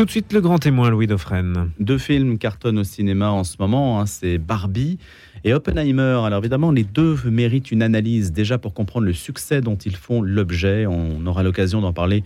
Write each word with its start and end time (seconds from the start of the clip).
Tout 0.00 0.06
de 0.06 0.10
suite, 0.10 0.32
le 0.32 0.40
grand 0.40 0.58
témoin, 0.58 0.88
Louis 0.88 1.06
Dauphren. 1.06 1.72
Deux 1.78 1.98
films 1.98 2.38
cartonnent 2.38 2.78
au 2.78 2.84
cinéma 2.84 3.28
en 3.32 3.44
ce 3.44 3.56
moment, 3.58 4.00
hein, 4.00 4.06
c'est 4.06 4.38
Barbie 4.38 4.96
et 5.44 5.52
Oppenheimer. 5.52 6.22
Alors 6.24 6.38
évidemment, 6.38 6.70
les 6.70 6.84
deux 6.84 7.18
méritent 7.26 7.70
une 7.70 7.82
analyse 7.82 8.32
déjà 8.32 8.56
pour 8.56 8.72
comprendre 8.72 9.04
le 9.04 9.12
succès 9.12 9.60
dont 9.60 9.76
ils 9.76 9.96
font 9.96 10.22
l'objet. 10.22 10.86
On 10.86 11.26
aura 11.26 11.42
l'occasion 11.42 11.82
d'en 11.82 11.92
parler 11.92 12.24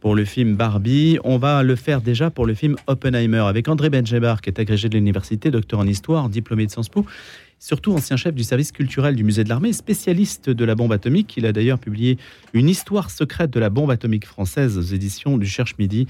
pour 0.00 0.16
le 0.16 0.24
film 0.24 0.56
Barbie. 0.56 1.20
On 1.22 1.38
va 1.38 1.62
le 1.62 1.76
faire 1.76 2.00
déjà 2.00 2.28
pour 2.28 2.44
le 2.44 2.54
film 2.54 2.74
Oppenheimer 2.88 3.44
avec 3.46 3.68
André 3.68 3.88
Benjebar, 3.88 4.40
qui 4.40 4.50
est 4.50 4.58
agrégé 4.58 4.88
de 4.88 4.94
l'université, 4.94 5.52
docteur 5.52 5.78
en 5.78 5.86
histoire, 5.86 6.28
diplômé 6.28 6.66
de 6.66 6.72
Sciences 6.72 6.88
Po, 6.88 7.06
surtout 7.60 7.92
ancien 7.92 8.16
chef 8.16 8.34
du 8.34 8.42
service 8.42 8.72
culturel 8.72 9.14
du 9.14 9.22
musée 9.22 9.44
de 9.44 9.48
l'armée, 9.48 9.72
spécialiste 9.72 10.50
de 10.50 10.64
la 10.64 10.74
bombe 10.74 10.92
atomique. 10.92 11.36
Il 11.36 11.46
a 11.46 11.52
d'ailleurs 11.52 11.78
publié 11.78 12.18
Une 12.52 12.68
histoire 12.68 13.12
secrète 13.12 13.52
de 13.52 13.60
la 13.60 13.70
bombe 13.70 13.92
atomique 13.92 14.26
française 14.26 14.76
aux 14.76 14.82
éditions 14.82 15.38
du 15.38 15.46
Cherche 15.46 15.76
Midi. 15.78 16.08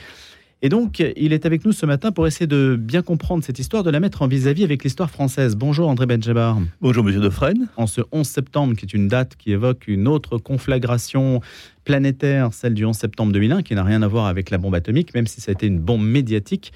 Et 0.64 0.68
donc, 0.68 1.02
il 1.16 1.32
est 1.32 1.44
avec 1.44 1.64
nous 1.64 1.72
ce 1.72 1.86
matin 1.86 2.12
pour 2.12 2.24
essayer 2.28 2.46
de 2.46 2.76
bien 2.78 3.02
comprendre 3.02 3.42
cette 3.42 3.58
histoire, 3.58 3.82
de 3.82 3.90
la 3.90 3.98
mettre 3.98 4.22
en 4.22 4.28
vis-à-vis 4.28 4.62
avec 4.62 4.84
l'histoire 4.84 5.10
française. 5.10 5.56
Bonjour 5.56 5.88
André 5.88 6.06
Benjabar. 6.06 6.56
Bonjour 6.80 7.02
Monsieur 7.02 7.20
Defresne. 7.20 7.68
En 7.76 7.88
ce 7.88 8.00
11 8.12 8.24
septembre, 8.24 8.76
qui 8.76 8.84
est 8.84 8.94
une 8.94 9.08
date 9.08 9.34
qui 9.34 9.50
évoque 9.50 9.88
une 9.88 10.06
autre 10.06 10.38
conflagration 10.38 11.40
planétaire, 11.82 12.54
celle 12.54 12.74
du 12.74 12.84
11 12.84 12.96
septembre 12.96 13.32
2001, 13.32 13.62
qui 13.62 13.74
n'a 13.74 13.82
rien 13.82 14.02
à 14.02 14.06
voir 14.06 14.26
avec 14.26 14.50
la 14.50 14.58
bombe 14.58 14.76
atomique, 14.76 15.14
même 15.14 15.26
si 15.26 15.40
ça 15.40 15.50
a 15.50 15.52
été 15.52 15.66
une 15.66 15.80
bombe 15.80 16.04
médiatique. 16.04 16.72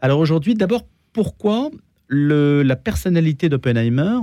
Alors 0.00 0.18
aujourd'hui, 0.18 0.54
d'abord, 0.54 0.86
pourquoi 1.12 1.70
le, 2.08 2.62
la 2.62 2.76
personnalité 2.76 3.50
d'Oppenheimer 3.50 4.18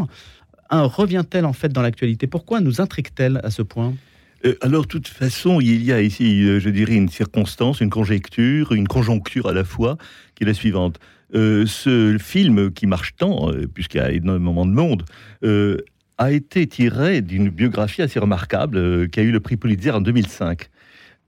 revient-elle 0.71 1.45
en 1.45 1.53
fait 1.53 1.69
dans 1.69 1.83
l'actualité? 1.83 2.25
Pourquoi 2.25 2.61
nous 2.61 2.81
intrigue-t-elle 2.81 3.41
à 3.43 3.51
ce 3.51 3.61
point? 3.61 3.93
Euh, 4.45 4.55
alors, 4.61 4.83
de 4.83 4.87
toute 4.87 5.07
façon, 5.07 5.59
il 5.61 5.83
y 5.83 5.91
a 5.91 6.01
ici, 6.01 6.43
euh, 6.43 6.59
je 6.59 6.69
dirais, 6.69 6.95
une 6.95 7.09
circonstance, 7.09 7.81
une 7.81 7.89
conjecture, 7.89 8.73
une 8.73 8.87
conjoncture 8.87 9.47
à 9.47 9.53
la 9.53 9.63
fois, 9.63 9.97
qui 10.35 10.43
est 10.43 10.47
la 10.47 10.53
suivante. 10.53 10.99
Euh, 11.35 11.65
ce 11.65 12.17
film 12.19 12.71
qui 12.71 12.85
marche 12.85 13.15
tant, 13.15 13.51
puisqu'il 13.73 13.97
y 13.97 14.01
a 14.01 14.11
énormément 14.11 14.65
de 14.65 14.71
monde, 14.71 15.05
a 16.19 16.31
été 16.31 16.67
tiré 16.67 17.21
d'une 17.21 17.49
biographie 17.49 18.03
assez 18.03 18.19
remarquable 18.19 19.09
qui 19.09 19.19
a 19.19 19.23
eu 19.23 19.31
le 19.31 19.39
prix 19.39 19.57
Pulitzer 19.57 19.91
en 19.91 20.01
2005. 20.01 20.69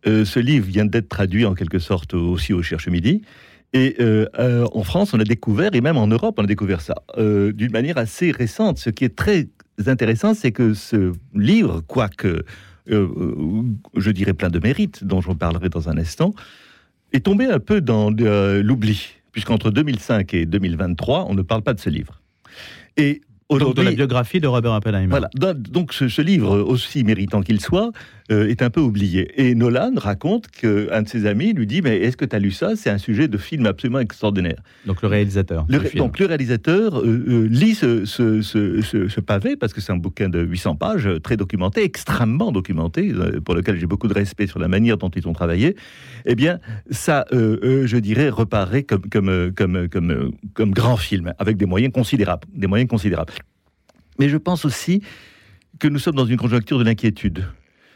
ce 0.05 0.39
livre 0.39 0.67
vient 0.67 0.85
d'être 0.85 1.09
traduit 1.09 1.43
en 1.43 1.55
quelque 1.55 1.79
sorte 1.79 2.13
aussi 2.13 2.53
au 2.53 2.61
Cherche 2.61 2.87
Midi. 2.87 3.23
Et 3.73 3.97
en 4.37 4.83
France, 4.83 5.15
on 5.15 5.19
a 5.19 5.23
découvert, 5.23 5.73
et 5.73 5.81
même 5.81 5.97
en 5.97 6.05
Europe, 6.05 6.35
on 6.37 6.43
a 6.43 6.47
découvert 6.47 6.81
ça 6.81 6.95
d'une 7.17 7.71
manière 7.71 7.97
assez 7.97 8.29
récente. 8.29 8.77
Ce 8.77 8.91
qui 8.91 9.05
est 9.05 9.15
très 9.15 9.47
intéressant, 9.87 10.35
c'est 10.35 10.51
que 10.51 10.75
ce 10.75 11.13
livre, 11.33 11.81
quoique 11.81 12.45
je 12.87 14.11
dirais 14.11 14.33
plein 14.33 14.49
de 14.49 14.59
mérites, 14.59 15.03
dont 15.03 15.21
je 15.21 15.31
parlerai 15.31 15.69
dans 15.69 15.89
un 15.89 15.97
instant, 15.97 16.33
est 17.13 17.25
tombé 17.25 17.45
un 17.45 17.59
peu 17.59 17.81
dans 17.81 18.13
euh, 18.19 18.61
l'oubli, 18.61 19.15
puisqu'entre 19.31 19.71
2005 19.71 20.33
et 20.33 20.45
2023, 20.45 21.25
on 21.29 21.33
ne 21.33 21.41
parle 21.41 21.61
pas 21.61 21.73
de 21.73 21.79
ce 21.79 21.89
livre. 21.89 22.21
Et 22.97 23.21
donc 23.49 23.75
de 23.75 23.81
la 23.81 23.91
biographie 23.91 24.39
de 24.39 24.47
Robert 24.47 24.73
Oppenheimer. 24.73 25.07
Voilà. 25.07 25.29
Donc 25.53 25.93
ce, 25.93 26.21
livre, 26.21 26.59
aussi 26.59 27.03
méritant 27.03 27.41
qu'il 27.41 27.61
soit, 27.61 27.91
euh, 28.31 28.47
est 28.47 28.63
un 28.63 28.71
peu 28.71 28.81
oublié. 28.81 29.29
Et 29.39 29.53
Nolan 29.53 29.91
raconte 29.97 30.47
qu'un 30.47 31.03
de 31.03 31.07
ses 31.07 31.27
amis 31.27 31.53
lui 31.53 31.67
dit 31.67 31.83
Mais 31.83 31.99
est-ce 31.99 32.17
que 32.17 32.25
tu 32.25 32.35
as 32.35 32.39
lu 32.39 32.49
ça? 32.49 32.75
C'est 32.75 32.89
un 32.89 32.97
sujet 32.97 33.27
de 33.27 33.37
film 33.37 33.67
absolument 33.67 33.99
extraordinaire. 33.99 34.57
Donc 34.87 35.03
le 35.03 35.07
réalisateur. 35.07 35.67
donc 35.95 36.17
le 36.17 36.25
réalisateur 36.25 36.99
euh, 36.99 37.23
euh, 37.27 37.47
lit 37.47 37.75
ce, 37.75 38.03
ce, 38.05 39.19
pavé, 39.19 39.55
parce 39.55 39.73
que 39.73 39.81
c'est 39.81 39.91
un 39.91 39.97
bouquin 39.97 40.27
de 40.29 40.41
800 40.41 40.75
pages, 40.75 41.07
très 41.21 41.37
documenté, 41.37 41.83
extrêmement 41.83 42.51
documenté, 42.51 43.13
pour 43.43 43.53
lequel 43.53 43.77
j'ai 43.79 43.85
beaucoup 43.85 44.07
de 44.07 44.13
respect 44.15 44.47
sur 44.47 44.57
la 44.57 44.67
manière 44.67 44.97
dont 44.97 45.09
ils 45.09 45.27
ont 45.27 45.33
travaillé. 45.33 45.75
Eh 46.25 46.33
bien, 46.33 46.59
ça, 46.89 47.25
je 47.31 47.97
dirais, 47.97 48.29
reparaît 48.29 48.81
comme, 48.81 49.03
comme, 49.03 49.51
comme, 49.55 49.87
comme, 49.87 50.31
comme 50.55 50.71
grand 50.71 50.97
film, 50.97 51.33
avec 51.37 51.57
des 51.57 51.67
moyens 51.67 51.93
considérables. 51.93 52.47
Des 52.53 52.67
moyens 52.67 52.89
considérables. 52.89 53.33
Mais 54.17 54.29
je 54.29 54.37
pense 54.37 54.65
aussi 54.65 55.01
que 55.79 55.87
nous 55.87 55.99
sommes 55.99 56.15
dans 56.15 56.25
une 56.25 56.37
conjoncture 56.37 56.79
de 56.79 56.83
l'inquiétude. 56.83 57.45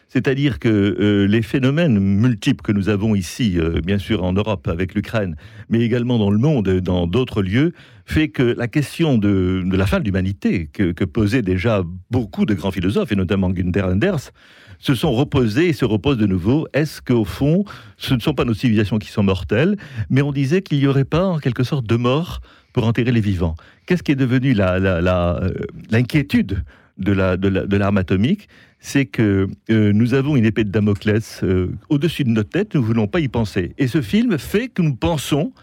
C'est-à-dire 0.10 0.58
que 0.58 0.68
euh, 0.68 1.28
les 1.28 1.44
phénomènes 1.44 2.00
multiples 2.00 2.64
que 2.64 2.72
nous 2.72 2.90
avons 2.90 3.14
ici, 3.14 3.58
euh, 3.58 3.80
bien 3.80 4.00
sûr 4.00 4.24
en 4.24 4.34
Europe 4.34 4.68
avec 4.68 4.96
l'Ukraine, 4.96 5.36
mais 5.70 5.82
également 5.82 6.18
dans 6.18 6.32
le 6.32 6.40
monde, 6.40 6.68
dans 6.68 7.06
d'autres 7.06 7.44
lieux, 7.44 7.74
fait 8.06 8.30
que 8.30 8.42
la 8.42 8.68
question 8.68 9.20
de, 9.20 9.64
la 9.72 9.86
fin 9.86 10.00
de 10.00 10.06
l'humanité, 10.06 10.68
que, 10.74 10.92
posaient 11.06 11.44
déjà 11.44 11.84
beaucoup 12.10 12.48
de 12.48 12.56
grands 12.56 12.72
philosophes, 12.72 13.12
et 13.12 13.16
notamment 13.16 13.52
Günther 13.52 13.86
Anders, 13.86 14.32
se 14.80 14.96
sont 14.96 15.12
reposés 15.12 15.70
et 15.70 15.74
se 15.74 15.86
reposent 15.86 16.18
de 16.18 16.26
nouveau. 16.26 16.68
Est-ce 16.74 17.02
qu'au 17.04 17.26
fond, 17.26 17.66
ce 17.98 18.16
ne 18.16 18.20
sont 18.20 18.34
pas 18.34 18.46
nos 18.46 18.56
civilisations 18.56 18.98
qui 18.98 19.10
sont 19.10 19.24
mortelles, 19.24 19.78
mais 20.10 20.24
on 20.24 20.32
disait 20.32 20.64
qu'il 20.64 20.80
n'y 20.80 20.88
aurait 20.88 21.06
pas 21.06 21.26
en 21.26 21.38
quelque 21.38 21.64
sorte 21.64 21.86
de 21.86 21.98
mort 21.98 22.42
pour 22.74 22.86
enterrer 22.86 23.12
les 23.12 23.22
vivants 23.22 23.56
Qu'est-ce 23.86 24.02
qui 24.02 24.12
est 24.12 24.16
devenu 24.16 24.56
euh, 24.58 25.50
l'inquiétude 25.92 26.64
de 26.98 27.78
l'arme 27.78 27.98
atomique? 27.98 28.48
C'est 28.80 29.06
que 29.06 29.48
euh, 29.70 29.92
nous 29.94 30.14
avons 30.14 30.36
une 30.36 30.46
épée 30.46 30.64
de 30.64 30.70
Damoclès 30.70 31.42
euh, 31.44 31.72
au-dessus 31.90 32.24
de 32.24 32.30
notre 32.30 32.50
tête, 32.50 32.76
nous 32.76 32.82
ne 32.82 32.86
voulons 32.86 33.08
pas 33.08 33.20
y 33.20 33.28
penser. 33.28 33.74
Et 33.78 33.88
ce 33.88 34.02
film 34.02 34.38
fait 34.38 34.70
que 34.70 34.82
nous 34.82 34.96
pensons 34.96 35.54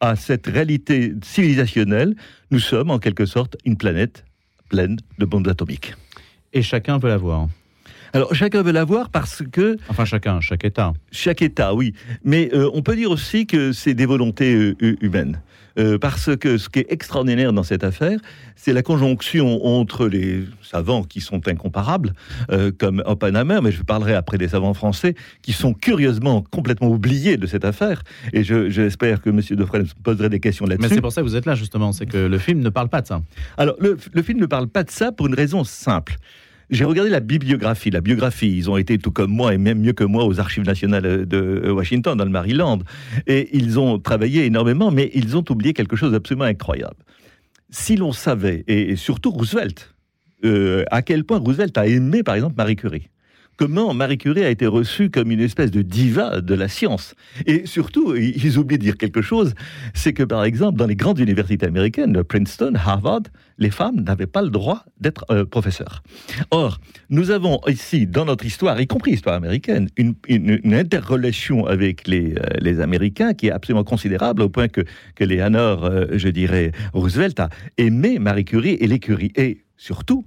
à 0.00 0.16
cette 0.16 0.46
réalité 0.46 1.12
civilisationnelle. 1.22 2.14
Nous 2.50 2.60
sommes 2.60 2.90
en 2.90 2.98
quelque 2.98 3.26
sorte 3.26 3.56
une 3.64 3.76
planète 3.76 4.24
pleine 4.68 4.98
de 5.18 5.24
bombes 5.24 5.48
atomiques. 5.48 5.94
Et 6.52 6.62
chacun 6.62 6.98
veut 6.98 7.08
la 7.08 7.16
voir. 7.16 7.48
Alors 8.12 8.34
chacun 8.34 8.62
veut 8.62 8.72
la 8.72 8.84
voir 8.84 9.10
parce 9.10 9.42
que... 9.52 9.76
Enfin 9.88 10.04
chacun, 10.04 10.40
chaque 10.40 10.64
État. 10.64 10.92
Chaque 11.12 11.42
État, 11.42 11.74
oui. 11.74 11.94
Mais 12.24 12.50
euh, 12.54 12.70
on 12.72 12.82
peut 12.82 12.96
dire 12.96 13.10
aussi 13.10 13.46
que 13.46 13.72
c'est 13.72 13.94
des 13.94 14.06
volontés 14.06 14.74
humaines. 15.00 15.40
Euh, 15.78 15.98
parce 15.98 16.36
que 16.36 16.58
ce 16.58 16.68
qui 16.68 16.80
est 16.80 16.86
extraordinaire 16.90 17.52
dans 17.52 17.62
cette 17.62 17.84
affaire, 17.84 18.18
c'est 18.56 18.72
la 18.72 18.82
conjonction 18.82 19.64
entre 19.64 20.06
les 20.06 20.44
savants 20.62 21.02
qui 21.02 21.20
sont 21.20 21.46
incomparables, 21.48 22.12
euh, 22.50 22.72
comme 22.76 23.02
Oppenheimer, 23.06 23.60
mais 23.62 23.72
je 23.72 23.82
parlerai 23.82 24.14
après 24.14 24.38
des 24.38 24.48
savants 24.48 24.74
français, 24.74 25.14
qui 25.42 25.52
sont 25.52 25.72
curieusement 25.72 26.42
complètement 26.50 26.88
oubliés 26.88 27.36
de 27.36 27.46
cette 27.46 27.64
affaire. 27.64 28.02
Et 28.32 28.42
j'espère 28.44 29.22
que 29.22 29.30
M. 29.30 29.40
Defresne 29.50 29.86
poserait 30.02 30.28
des 30.28 30.40
questions 30.40 30.66
là-dessus. 30.66 30.88
Mais 30.88 30.94
c'est 30.94 31.00
pour 31.00 31.12
ça 31.12 31.22
que 31.22 31.26
vous 31.26 31.36
êtes 31.36 31.46
là, 31.46 31.54
justement, 31.54 31.92
c'est 31.92 32.06
que 32.06 32.18
le 32.18 32.38
film 32.38 32.60
ne 32.60 32.70
parle 32.70 32.88
pas 32.88 33.00
de 33.00 33.06
ça. 33.06 33.22
Alors, 33.56 33.76
le, 33.80 33.96
le 34.12 34.22
film 34.22 34.40
ne 34.40 34.46
parle 34.46 34.68
pas 34.68 34.84
de 34.84 34.90
ça 34.90 35.12
pour 35.12 35.26
une 35.26 35.34
raison 35.34 35.64
simple. 35.64 36.16
J'ai 36.70 36.84
regardé 36.84 37.10
la 37.10 37.20
bibliographie. 37.20 37.90
La 37.90 38.00
biographie, 38.00 38.56
ils 38.56 38.70
ont 38.70 38.76
été 38.76 38.96
tout 38.98 39.10
comme 39.10 39.32
moi 39.32 39.52
et 39.54 39.58
même 39.58 39.80
mieux 39.80 39.92
que 39.92 40.04
moi 40.04 40.24
aux 40.24 40.38
archives 40.38 40.64
nationales 40.64 41.26
de 41.26 41.70
Washington, 41.70 42.16
dans 42.16 42.24
le 42.24 42.30
Maryland. 42.30 42.78
Et 43.26 43.56
ils 43.56 43.78
ont 43.80 43.98
travaillé 43.98 44.44
énormément, 44.44 44.90
mais 44.90 45.10
ils 45.14 45.36
ont 45.36 45.44
oublié 45.50 45.72
quelque 45.72 45.96
chose 45.96 46.12
d'absolument 46.12 46.44
incroyable. 46.44 46.96
Si 47.70 47.96
l'on 47.96 48.12
savait, 48.12 48.64
et 48.68 48.96
surtout 48.96 49.30
Roosevelt, 49.30 49.94
euh, 50.44 50.84
à 50.90 51.02
quel 51.02 51.24
point 51.24 51.38
Roosevelt 51.38 51.76
a 51.76 51.86
aimé, 51.86 52.22
par 52.22 52.34
exemple, 52.36 52.54
Marie 52.56 52.76
Curie 52.76 53.08
comment 53.60 53.92
Marie 53.92 54.16
Curie 54.16 54.42
a 54.42 54.48
été 54.48 54.66
reçue 54.66 55.10
comme 55.10 55.30
une 55.30 55.40
espèce 55.40 55.70
de 55.70 55.82
diva 55.82 56.40
de 56.40 56.54
la 56.54 56.66
science. 56.66 57.14
Et 57.44 57.66
surtout, 57.66 58.16
ils 58.16 58.56
oublient 58.56 58.78
de 58.78 58.84
dire 58.84 58.96
quelque 58.96 59.20
chose, 59.20 59.52
c'est 59.92 60.14
que 60.14 60.22
par 60.22 60.44
exemple, 60.44 60.78
dans 60.78 60.86
les 60.86 60.96
grandes 60.96 61.18
universités 61.18 61.66
américaines, 61.66 62.24
Princeton, 62.24 62.72
Harvard, 62.74 63.24
les 63.58 63.68
femmes 63.68 64.00
n'avaient 64.00 64.26
pas 64.26 64.40
le 64.40 64.48
droit 64.48 64.86
d'être 64.98 65.26
euh, 65.30 65.44
professeurs. 65.44 66.02
Or, 66.50 66.80
nous 67.10 67.30
avons 67.30 67.60
ici, 67.68 68.06
dans 68.06 68.24
notre 68.24 68.46
histoire, 68.46 68.80
y 68.80 68.86
compris 68.86 69.10
l'histoire 69.10 69.34
américaine, 69.34 69.90
une, 69.98 70.14
interrelation 70.72 71.66
avec 71.66 72.08
les, 72.08 72.36
euh, 72.38 72.46
les, 72.60 72.80
Américains 72.80 73.34
qui 73.34 73.48
est 73.48 73.52
absolument 73.52 73.84
considérable, 73.84 74.40
au 74.40 74.48
point 74.48 74.68
que, 74.68 74.80
que 75.14 75.24
euh, 75.24 76.06
je 76.12 76.28
dirais, 76.30 76.72
Roosevelt 76.94 77.38
a 77.38 77.50
aimé 77.76 78.18
Marie 78.18 78.46
Curie 78.46 78.78
et 78.80 78.86
les 78.86 79.00
Curie. 79.00 79.32
Et 79.36 79.64
surtout, 79.76 80.24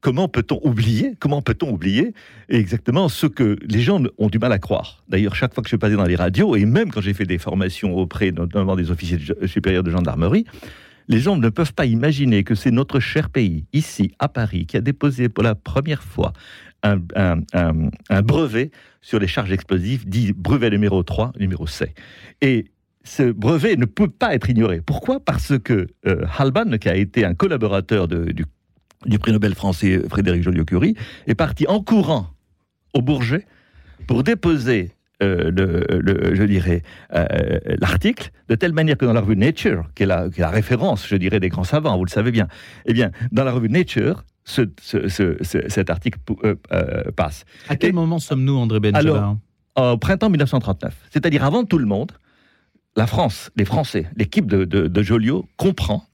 comment 0.00 0.28
peut-on 0.28 0.60
oublier 0.62 1.14
Comment 1.18 1.42
peut-on 1.42 1.70
oublier 1.70 2.14
exactement 2.48 3.08
ce 3.08 3.26
que 3.26 3.56
les 3.62 3.80
gens 3.80 4.02
ont 4.18 4.28
du 4.28 4.38
mal 4.38 4.52
à 4.52 4.58
croire? 4.58 5.02
D'ailleurs, 5.08 5.34
chaque 5.34 5.54
fois 5.54 5.62
que 5.62 5.68
je 5.68 5.70
suis 5.70 5.78
passé 5.78 5.96
dans 5.96 6.04
les 6.04 6.16
radios, 6.16 6.56
et 6.56 6.64
même 6.64 6.90
quand 6.90 7.00
j'ai 7.00 7.14
fait 7.14 7.26
des 7.26 7.38
formations 7.38 7.94
auprès 7.96 8.30
notamment 8.30 8.76
des 8.76 8.90
officiers 8.90 9.18
supérieurs 9.46 9.82
de 9.82 9.90
gendarmerie, 9.90 10.44
les 11.08 11.20
gens 11.20 11.36
ne 11.36 11.48
peuvent 11.48 11.72
pas 11.72 11.86
imaginer 11.86 12.44
que 12.44 12.54
c'est 12.54 12.70
notre 12.70 13.00
cher 13.00 13.30
pays, 13.30 13.64
ici, 13.72 14.12
à 14.18 14.28
Paris, 14.28 14.66
qui 14.66 14.76
a 14.76 14.80
déposé 14.80 15.28
pour 15.28 15.42
la 15.42 15.54
première 15.54 16.02
fois 16.02 16.32
un, 16.82 18.22
brevet 18.22 18.70
sur 19.00 19.18
les 19.18 19.26
charges 19.26 19.52
explosives, 19.52 20.08
dit 20.08 20.32
brevet 20.32 20.70
numéro 20.70 21.02
3, 21.02 21.32
numéro 21.40 21.66
C. 21.66 21.94
Et 22.40 22.66
ce 23.04 23.32
brevet 23.32 23.76
ne 23.76 23.86
peut 23.86 24.10
pas 24.10 24.34
être 24.34 24.50
ignoré. 24.50 24.82
Pourquoi? 24.82 25.18
Parce 25.18 25.58
que 25.58 25.88
euh, 26.06 26.26
Halban, 26.36 26.76
qui 26.78 26.88
a 26.88 26.94
été 26.94 27.24
un 27.24 27.34
collaborateur 27.34 28.06
du 28.06 28.44
du 29.06 29.18
prix 29.18 29.32
Nobel 29.32 29.54
français 29.54 30.00
Frédéric 30.08 30.42
Joliot-Curie, 30.42 30.94
est 31.26 31.34
parti 31.34 31.66
en 31.66 31.82
courant 31.82 32.28
au 32.94 33.02
Bourget 33.02 33.46
pour 34.06 34.22
déposer 34.22 34.92
euh, 35.20 35.50
le, 35.50 36.34
je 36.34 36.44
dirais, 36.44 36.82
euh, 37.14 37.58
l'article, 37.80 38.30
de 38.48 38.54
telle 38.54 38.72
manière 38.72 38.96
que 38.96 39.04
dans 39.04 39.12
la 39.12 39.20
revue 39.20 39.36
Nature, 39.36 39.90
qui 39.96 40.04
est 40.04 40.06
la, 40.06 40.28
référence, 40.48 41.08
je 41.08 41.16
dirais, 41.16 41.40
des 41.40 41.48
grands 41.48 41.64
savants, 41.64 41.96
vous 41.96 42.04
le 42.04 42.10
savez 42.10 42.30
bien, 42.30 42.46
eh 42.86 42.92
bien, 42.92 43.10
dans 43.32 43.42
la 43.42 43.50
revue 43.50 43.68
Nature, 43.68 44.24
cet 44.44 45.90
article 45.90 46.18
euh, 46.44 46.54
passe. 47.16 47.44
À 47.68 47.74
quel 47.74 47.92
moment 47.92 48.20
sommes-nous, 48.20 48.56
André 48.56 48.78
Benjamin 48.78 49.38
Alors, 49.76 49.94
au 49.94 49.98
printemps 49.98 50.30
1939, 50.30 50.94
c'est-à-dire 51.10 51.44
avant 51.44 51.64
tout 51.64 51.78
le 51.78 51.86
monde, 51.86 52.12
la 52.96 53.06
France, 53.06 53.50
les 53.56 53.64
Français, 53.64 54.06
l'équipe 54.16 54.46
de, 54.46 54.64
de, 54.64 55.02
Joliot 55.02 55.48
comprend 55.56 56.04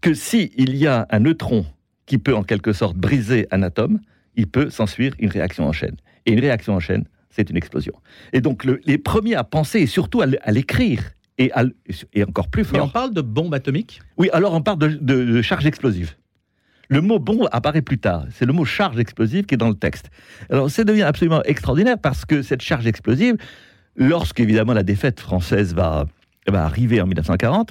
que 0.00 0.14
s'il 0.14 0.50
il 0.56 0.76
y 0.76 0.86
a 0.86 1.06
un 1.10 1.20
neutron 1.20 1.64
qui 2.06 2.18
peut 2.18 2.34
en 2.34 2.42
quelque 2.42 2.72
sorte 2.72 2.96
briser 2.96 3.46
un 3.50 3.62
atome, 3.62 4.00
il 4.36 4.46
peut 4.46 4.70
s'ensuivre 4.70 5.14
une 5.18 5.30
réaction 5.30 5.66
en 5.66 5.72
chaîne. 5.72 5.96
Et 6.26 6.32
une 6.32 6.40
réaction 6.40 6.74
en 6.74 6.80
chaîne, 6.80 7.04
c'est 7.30 7.50
une 7.50 7.56
explosion. 7.56 7.94
Et 8.32 8.40
donc 8.40 8.64
les 8.64 8.98
premiers 8.98 9.34
à 9.34 9.44
penser 9.44 9.80
et 9.80 9.86
surtout 9.86 10.20
à 10.22 10.50
l'écrire 10.50 11.02
et, 11.38 11.50
et, 12.12 12.24
encore 12.24 12.48
plus 12.48 12.64
fort. 12.64 12.78
Mais 12.78 12.84
on 12.84 12.88
parle 12.88 13.14
de 13.14 13.22
bombe 13.22 13.54
atomique? 13.54 14.00
Oui, 14.16 14.28
alors 14.32 14.52
on 14.54 14.62
parle 14.62 14.78
de, 14.78 14.88
de 14.88 15.42
charge 15.42 15.66
explosive. 15.66 16.14
Le 16.88 17.00
mot 17.00 17.18
bombe 17.18 17.48
apparaît 17.52 17.82
plus 17.82 17.98
tard. 17.98 18.26
C'est 18.30 18.44
le 18.44 18.52
mot 18.52 18.64
charge 18.64 18.98
explosive 18.98 19.46
qui 19.46 19.54
est 19.54 19.58
dans 19.58 19.70
le 19.70 19.74
texte. 19.74 20.10
Alors 20.50 20.70
ça 20.70 20.84
devient 20.84 21.02
absolument 21.02 21.42
extraordinaire 21.44 21.96
parce 21.98 22.24
que 22.24 22.42
cette 22.42 22.60
charge 22.60 22.86
explosive, 22.86 23.36
lorsqu'évidemment 23.96 24.74
la 24.74 24.82
défaite 24.82 25.18
française 25.20 25.74
va, 25.74 26.06
va 26.46 26.64
arriver 26.64 27.00
en 27.00 27.06
1940, 27.06 27.70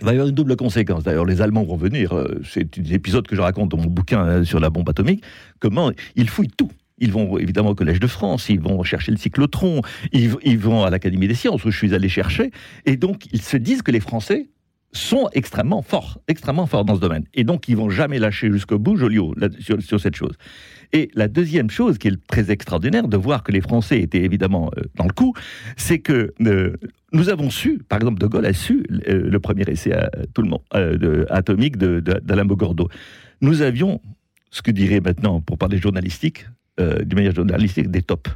il 0.00 0.04
va 0.04 0.12
y 0.12 0.14
avoir 0.14 0.28
une 0.28 0.34
double 0.34 0.56
conséquence. 0.56 1.04
D'ailleurs, 1.04 1.24
les 1.24 1.42
Allemands 1.42 1.64
vont 1.64 1.76
venir. 1.76 2.14
Euh, 2.14 2.40
c'est 2.44 2.78
un 2.78 2.92
épisode 2.92 3.26
que 3.26 3.36
je 3.36 3.40
raconte 3.40 3.70
dans 3.70 3.76
mon 3.76 3.86
bouquin 3.86 4.24
euh, 4.24 4.44
sur 4.44 4.60
la 4.60 4.70
bombe 4.70 4.88
atomique. 4.88 5.22
Comment 5.58 5.92
ils 6.16 6.28
fouillent 6.28 6.48
tout. 6.48 6.70
Ils 6.98 7.12
vont 7.12 7.38
évidemment 7.38 7.70
au 7.70 7.74
Collège 7.74 7.98
de 7.98 8.06
France, 8.06 8.50
ils 8.50 8.60
vont 8.60 8.82
chercher 8.82 9.10
le 9.10 9.16
cyclotron, 9.16 9.80
ils, 10.12 10.34
ils 10.44 10.58
vont 10.58 10.84
à 10.84 10.90
l'Académie 10.90 11.28
des 11.28 11.34
sciences 11.34 11.64
où 11.64 11.70
je 11.70 11.76
suis 11.76 11.94
allé 11.94 12.10
chercher. 12.10 12.50
Et 12.84 12.96
donc, 12.96 13.26
ils 13.32 13.40
se 13.40 13.56
disent 13.56 13.80
que 13.80 13.90
les 13.90 14.00
Français 14.00 14.48
sont 14.92 15.28
extrêmement 15.32 15.82
forts, 15.82 16.20
extrêmement 16.26 16.66
forts 16.66 16.84
dans 16.84 16.96
ce 16.96 17.00
domaine. 17.00 17.24
Et 17.34 17.44
donc, 17.44 17.68
ils 17.68 17.76
vont 17.76 17.90
jamais 17.90 18.18
lâcher 18.18 18.50
jusqu'au 18.50 18.78
bout 18.78 18.96
Joliot 18.96 19.34
sur, 19.60 19.80
sur, 19.80 20.00
cette 20.00 20.16
chose. 20.16 20.34
Et 20.92 21.10
la 21.14 21.28
deuxième 21.28 21.70
chose 21.70 21.98
qui 21.98 22.08
est 22.08 22.26
très 22.26 22.50
extraordinaire 22.50 23.06
de 23.06 23.16
voir 23.16 23.44
que 23.44 23.52
les 23.52 23.60
Français 23.60 24.00
étaient 24.00 24.22
évidemment 24.24 24.70
euh, 24.76 24.82
dans 24.96 25.04
le 25.04 25.12
coup, 25.12 25.34
c'est 25.76 26.00
que 26.00 26.34
euh, 26.40 26.76
nous 27.12 27.28
avons 27.28 27.50
su, 27.50 27.80
par 27.88 27.98
exemple, 27.98 28.18
De 28.20 28.26
Gaulle 28.26 28.46
a 28.46 28.52
su 28.52 28.84
euh, 29.08 29.30
le 29.30 29.40
premier 29.40 29.64
essai 29.68 29.92
à, 29.92 30.10
tout 30.34 30.42
le 30.42 30.48
monde, 30.48 30.62
de, 30.72 31.26
atomique 31.30 31.76
d'Alain 31.76 32.44
Bogordo. 32.44 32.88
Nous 33.40 33.62
avions, 33.62 34.00
ce 34.50 34.62
que 34.62 34.72
dirait 34.72 35.00
maintenant, 35.00 35.40
pour 35.40 35.58
parler 35.58 35.78
journalistique, 35.78 36.46
d'une 36.78 37.14
manière 37.14 37.34
journalistique, 37.34 37.90
des 37.90 38.00
tops. 38.00 38.30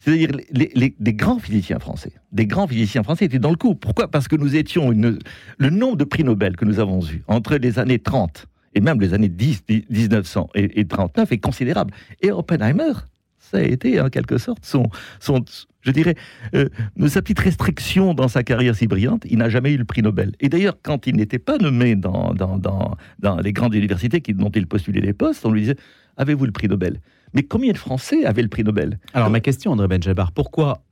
C'est-à-dire 0.00 0.30
les, 0.50 1.14
grands 1.14 1.38
physiciens 1.38 1.78
français, 1.78 2.12
des 2.32 2.46
grands 2.46 2.66
physiciens 2.66 3.02
français 3.02 3.24
étaient 3.24 3.38
dans 3.38 3.50
le 3.50 3.56
coup. 3.56 3.74
Pourquoi? 3.74 4.08
Parce 4.08 4.28
que 4.28 4.36
nous 4.36 4.56
étions 4.56 4.92
une, 4.92 5.18
le 5.58 5.70
nombre 5.70 5.96
de 5.96 6.04
prix 6.04 6.24
Nobel 6.24 6.56
que 6.56 6.64
nous 6.64 6.78
avons 6.78 7.00
eu 7.06 7.22
entre 7.26 7.56
les 7.56 7.78
années 7.78 7.98
30 7.98 8.46
et 8.74 8.80
même 8.80 9.00
les 9.00 9.14
années 9.14 9.28
10, 9.28 9.64
1900 9.90 10.50
et, 10.54 10.84
39 10.84 11.32
est 11.32 11.38
considérable. 11.38 11.92
Et 12.22 12.30
Oppenheimer, 12.30 12.92
ça 13.38 13.58
a 13.58 13.62
été 13.62 14.00
en 14.00 14.08
quelque 14.08 14.38
sorte 14.38 14.64
son, 14.64 14.88
son 15.20 15.44
je 15.80 15.90
dirais, 15.90 16.14
euh, 16.54 16.68
sa 17.08 17.22
petite 17.22 17.40
restriction 17.40 18.14
dans 18.14 18.28
sa 18.28 18.42
carrière 18.42 18.76
si 18.76 18.86
brillante, 18.86 19.22
il 19.28 19.38
n'a 19.38 19.48
jamais 19.48 19.72
eu 19.72 19.78
le 19.78 19.84
prix 19.84 20.02
Nobel. 20.02 20.32
Et 20.40 20.48
d'ailleurs, 20.48 20.76
quand 20.82 21.06
il 21.06 21.16
n'était 21.16 21.38
pas 21.38 21.56
nommé 21.56 21.96
dans, 21.96 22.34
dans, 22.34 22.58
dans, 22.58 22.96
dans 23.18 23.38
les 23.38 23.52
grandes 23.52 23.74
universités 23.74 24.20
qui, 24.20 24.34
dont 24.34 24.50
il 24.50 24.66
postulait 24.66 25.00
les 25.00 25.12
postes, 25.14 25.44
on 25.46 25.50
lui 25.50 25.62
disait 25.62 25.76
Avez-vous 26.16 26.46
le 26.46 26.52
prix 26.52 26.68
Nobel? 26.68 27.00
Mais 27.34 27.42
combien 27.42 27.72
de 27.72 27.78
Français 27.78 28.24
avaient 28.24 28.42
le 28.42 28.48
prix 28.48 28.64
Nobel? 28.64 28.98
Alors, 29.14 29.30
ma 29.30 29.40
question, 29.40 29.72
André 29.72 29.88
Benjabar, 29.88 30.32
pourquoi, 30.32 30.82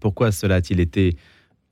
pourquoi 0.00 0.32
cela 0.32 0.56
a-t-il 0.56 0.80
été 0.80 1.16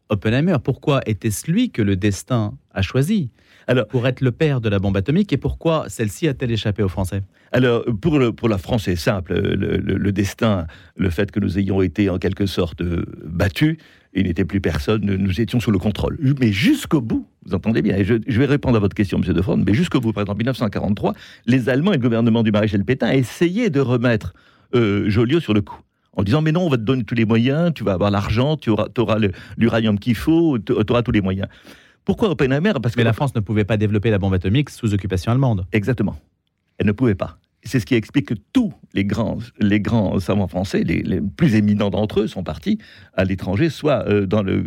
Oppenheimer 0.09 0.57
Pourquoi 0.63 1.01
était-ce 1.07 1.51
lui 1.51 1.71
que 1.71 1.83
le 1.83 1.97
destin 1.97 2.55
a 2.75 2.83
choisi 2.83 3.31
alors, 3.67 3.87
pour 3.87 4.09
être 4.09 4.21
le 4.21 4.33
père 4.33 4.61
de 4.61 4.69
la 4.69 4.81
bombe 4.81 4.97
atomique 4.97 5.33
et 5.33 5.37
pourquoi 5.37 5.85
celle-ci 5.89 6.27
a-t-elle 6.27 6.51
échappé 6.51 6.83
aux 6.83 6.89
Français? 6.89 7.23
Alors, 7.53 7.85
pour, 8.01 8.19
le, 8.19 8.33
pour 8.33 8.49
la 8.49 8.59
France, 8.59 8.85
c'est 8.87 8.97
simple. 8.97 9.33
Le, 9.33 10.11
destin, 10.11 10.67
le 10.97 11.09
fait 11.09 11.31
que 11.31 11.39
nous 11.39 11.57
ayons 11.57 11.81
été 11.81 12.11
en 12.11 12.19
quelque 12.19 12.47
sorte 12.47 12.81
euh, 12.81 13.05
il 14.15 14.27
n'était 14.27 14.45
plus 14.45 14.61
personne, 14.61 15.05
nous 15.05 15.41
étions 15.41 15.61
sous 15.61 15.71
le 15.71 15.79
contrôle. 15.79 16.19
Mais 16.41 16.53
jusqu'au 16.53 17.01
bout, 17.01 17.27
vous 17.47 17.55
entendez 17.55 17.83
bien, 17.83 17.97
et 17.97 18.05
je, 18.05 18.15
vais 18.15 18.47
répondre 18.47 18.77
à 18.77 18.81
votre 18.81 18.95
question, 18.95 19.19
M. 19.19 19.33
De 19.33 19.65
mais 19.65 19.75
jusqu'au 19.75 20.01
bout, 20.01 20.13
par 20.13 20.23
exemple, 20.23 20.37
en 20.37 20.39
1943, 20.39 21.15
les 21.47 21.69
Allemands 21.69 21.93
et 21.93 21.97
le 21.97 22.03
gouvernement 22.03 22.43
du 22.43 22.51
maréchal 22.51 22.85
Pétain 22.85 23.13
essayaient 23.13 23.71
de 23.71 23.81
remettre 23.81 24.35
euh, 24.75 25.09
Joliot 25.09 25.41
sur 25.41 25.55
le 25.55 25.63
coup 25.63 25.81
en 26.17 26.23
disant 26.23 26.43
mais 26.43 26.53
non, 26.53 26.63
on 26.63 26.69
va 26.69 26.77
te 26.77 26.83
donner 26.83 27.05
tous 27.05 27.15
les 27.15 27.25
moyens, 27.25 27.73
tu 27.75 27.85
vas 27.85 27.93
avoir 27.93 28.11
l'argent, 28.11 28.57
tu 28.57 28.71
auras, 28.71 28.89
auras 28.99 29.19
l'uranium 29.57 29.99
qu'il 29.99 30.15
faut, 30.15 30.59
tu 30.59 30.73
auras 30.73 31.03
tous 31.03 31.13
les 31.13 31.21
moyens. 31.21 31.49
Pourquoi 32.05 32.31
Oppenheimer? 32.31 32.73
Parce 32.83 32.97
que 32.97 33.03
la 33.03 33.13
France 33.13 33.35
ne 33.35 33.41
pouvait 33.41 33.65
pas 33.65 33.77
développer 33.77 34.11
la 34.11 34.19
bombe 34.19 34.35
atomique 34.35 34.71
sous 34.71 34.93
occupation 34.95 35.31
allemande. 35.33 35.67
Exactement. 35.73 36.17
Elle 36.79 36.87
ne 36.87 36.93
pouvait 36.93 37.15
pas. 37.15 37.39
C'est 37.63 37.79
ce 37.79 37.87
qui 37.87 37.95
explique 37.95 38.29
que 38.29 38.35
tous 38.53 38.73
les 38.95 39.05
grands, 39.05 39.39
les 39.59 39.81
grands 39.81 40.19
savants 40.19 40.49
français, 40.49 40.83
les, 40.83 41.21
plus 41.21 41.55
éminents 41.55 41.91
d'entre 41.91 42.21
eux, 42.21 42.27
sont 42.27 42.43
partis 42.43 42.79
à 43.15 43.25
l'étranger, 43.25 43.69
soit 43.69 44.07
euh, 44.09 44.27
dans, 44.27 44.43
le, 44.43 44.65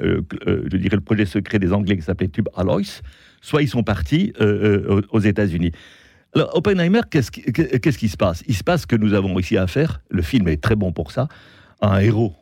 euh, 0.00 0.22
euh, 0.46 0.68
je 0.70 0.76
dirais 0.76 0.96
le 0.96 1.02
projet 1.02 1.24
secret 1.24 1.58
des 1.60 1.72
Anglais 1.72 1.96
qui 1.96 2.02
s'appelait 2.02 2.28
Tube 2.28 2.48
Alloys, 2.56 3.00
soit 3.40 3.62
ils 3.62 3.68
sont 3.68 3.84
partis 3.84 4.32
aux 4.38 5.20
États-Unis. 5.20 5.72
Alors, 6.34 6.56
Oppenheimer, 6.56 7.02
qu'est-ce 7.10 7.30
qui, 7.30 7.42
qui 7.42 8.08
se 8.08 8.16
passe? 8.16 8.42
Il 8.48 8.54
se 8.54 8.64
passe 8.64 8.86
que 8.86 8.96
nous 8.96 9.14
avons 9.14 9.38
ici 9.38 9.56
à 9.56 9.66
faire, 9.66 10.00
le 10.10 10.22
film 10.22 10.48
est 10.48 10.62
très 10.62 10.76
bon 10.76 10.92
pour 10.92 11.12
ça, 11.12 11.28
un 11.80 11.98
héros 11.98 12.34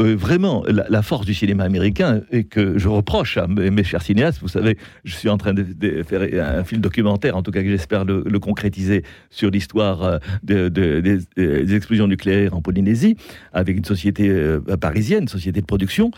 euh, 0.00 0.16
vraiment 0.16 0.64
la, 0.66 1.02
force 1.02 1.26
du 1.26 1.34
cinéma 1.34 1.64
américain 1.64 2.22
et 2.30 2.44
que 2.44 2.78
je 2.78 2.88
reproche 2.88 3.36
à 3.36 3.46
mes, 3.46 3.84
chers 3.84 4.02
cinéastes. 4.02 4.40
Vous 4.40 4.48
savez, 4.48 4.78
je 5.04 5.14
suis 5.14 5.28
en 5.28 5.36
train 5.36 5.52
de, 5.52 6.02
faire 6.02 6.22
un 6.58 6.64
film 6.64 6.80
documentaire, 6.80 7.36
en 7.36 7.42
tout 7.42 7.50
cas 7.50 7.62
que 7.62 7.68
j'espère 7.68 8.04
le, 8.04 8.38
concrétiser 8.38 9.04
sur 9.28 9.50
l'histoire 9.50 10.02
euh, 10.02 10.70
des, 10.70 11.74
explosions 11.74 12.06
nucléaires 12.06 12.54
en 12.54 12.62
Polynésie, 12.62 13.16
avec 13.52 13.76
une 13.76 13.84
société 13.84 14.28
euh, 14.28 14.60
parisienne, 14.80 15.22
une 15.22 15.28
société 15.28 15.60
de 15.60 15.66
production. 15.66 16.10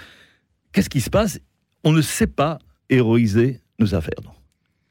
Qu'est-ce 0.73 0.91
qui 0.91 1.01
se 1.01 1.11
passe? 1.11 1.41
On 1.83 1.93
ne 1.93 2.03
sait 2.03 2.29
pas 2.29 2.59
héroïser 2.89 3.61
nos 3.79 3.95
affaires. 3.95 4.15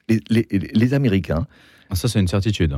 Les, 0.10 0.94
Américains. 0.94 1.48
Ah, 1.90 1.96
ça, 1.96 2.10
c'est 2.10 2.20
une 2.20 2.28
certitude. 2.28 2.76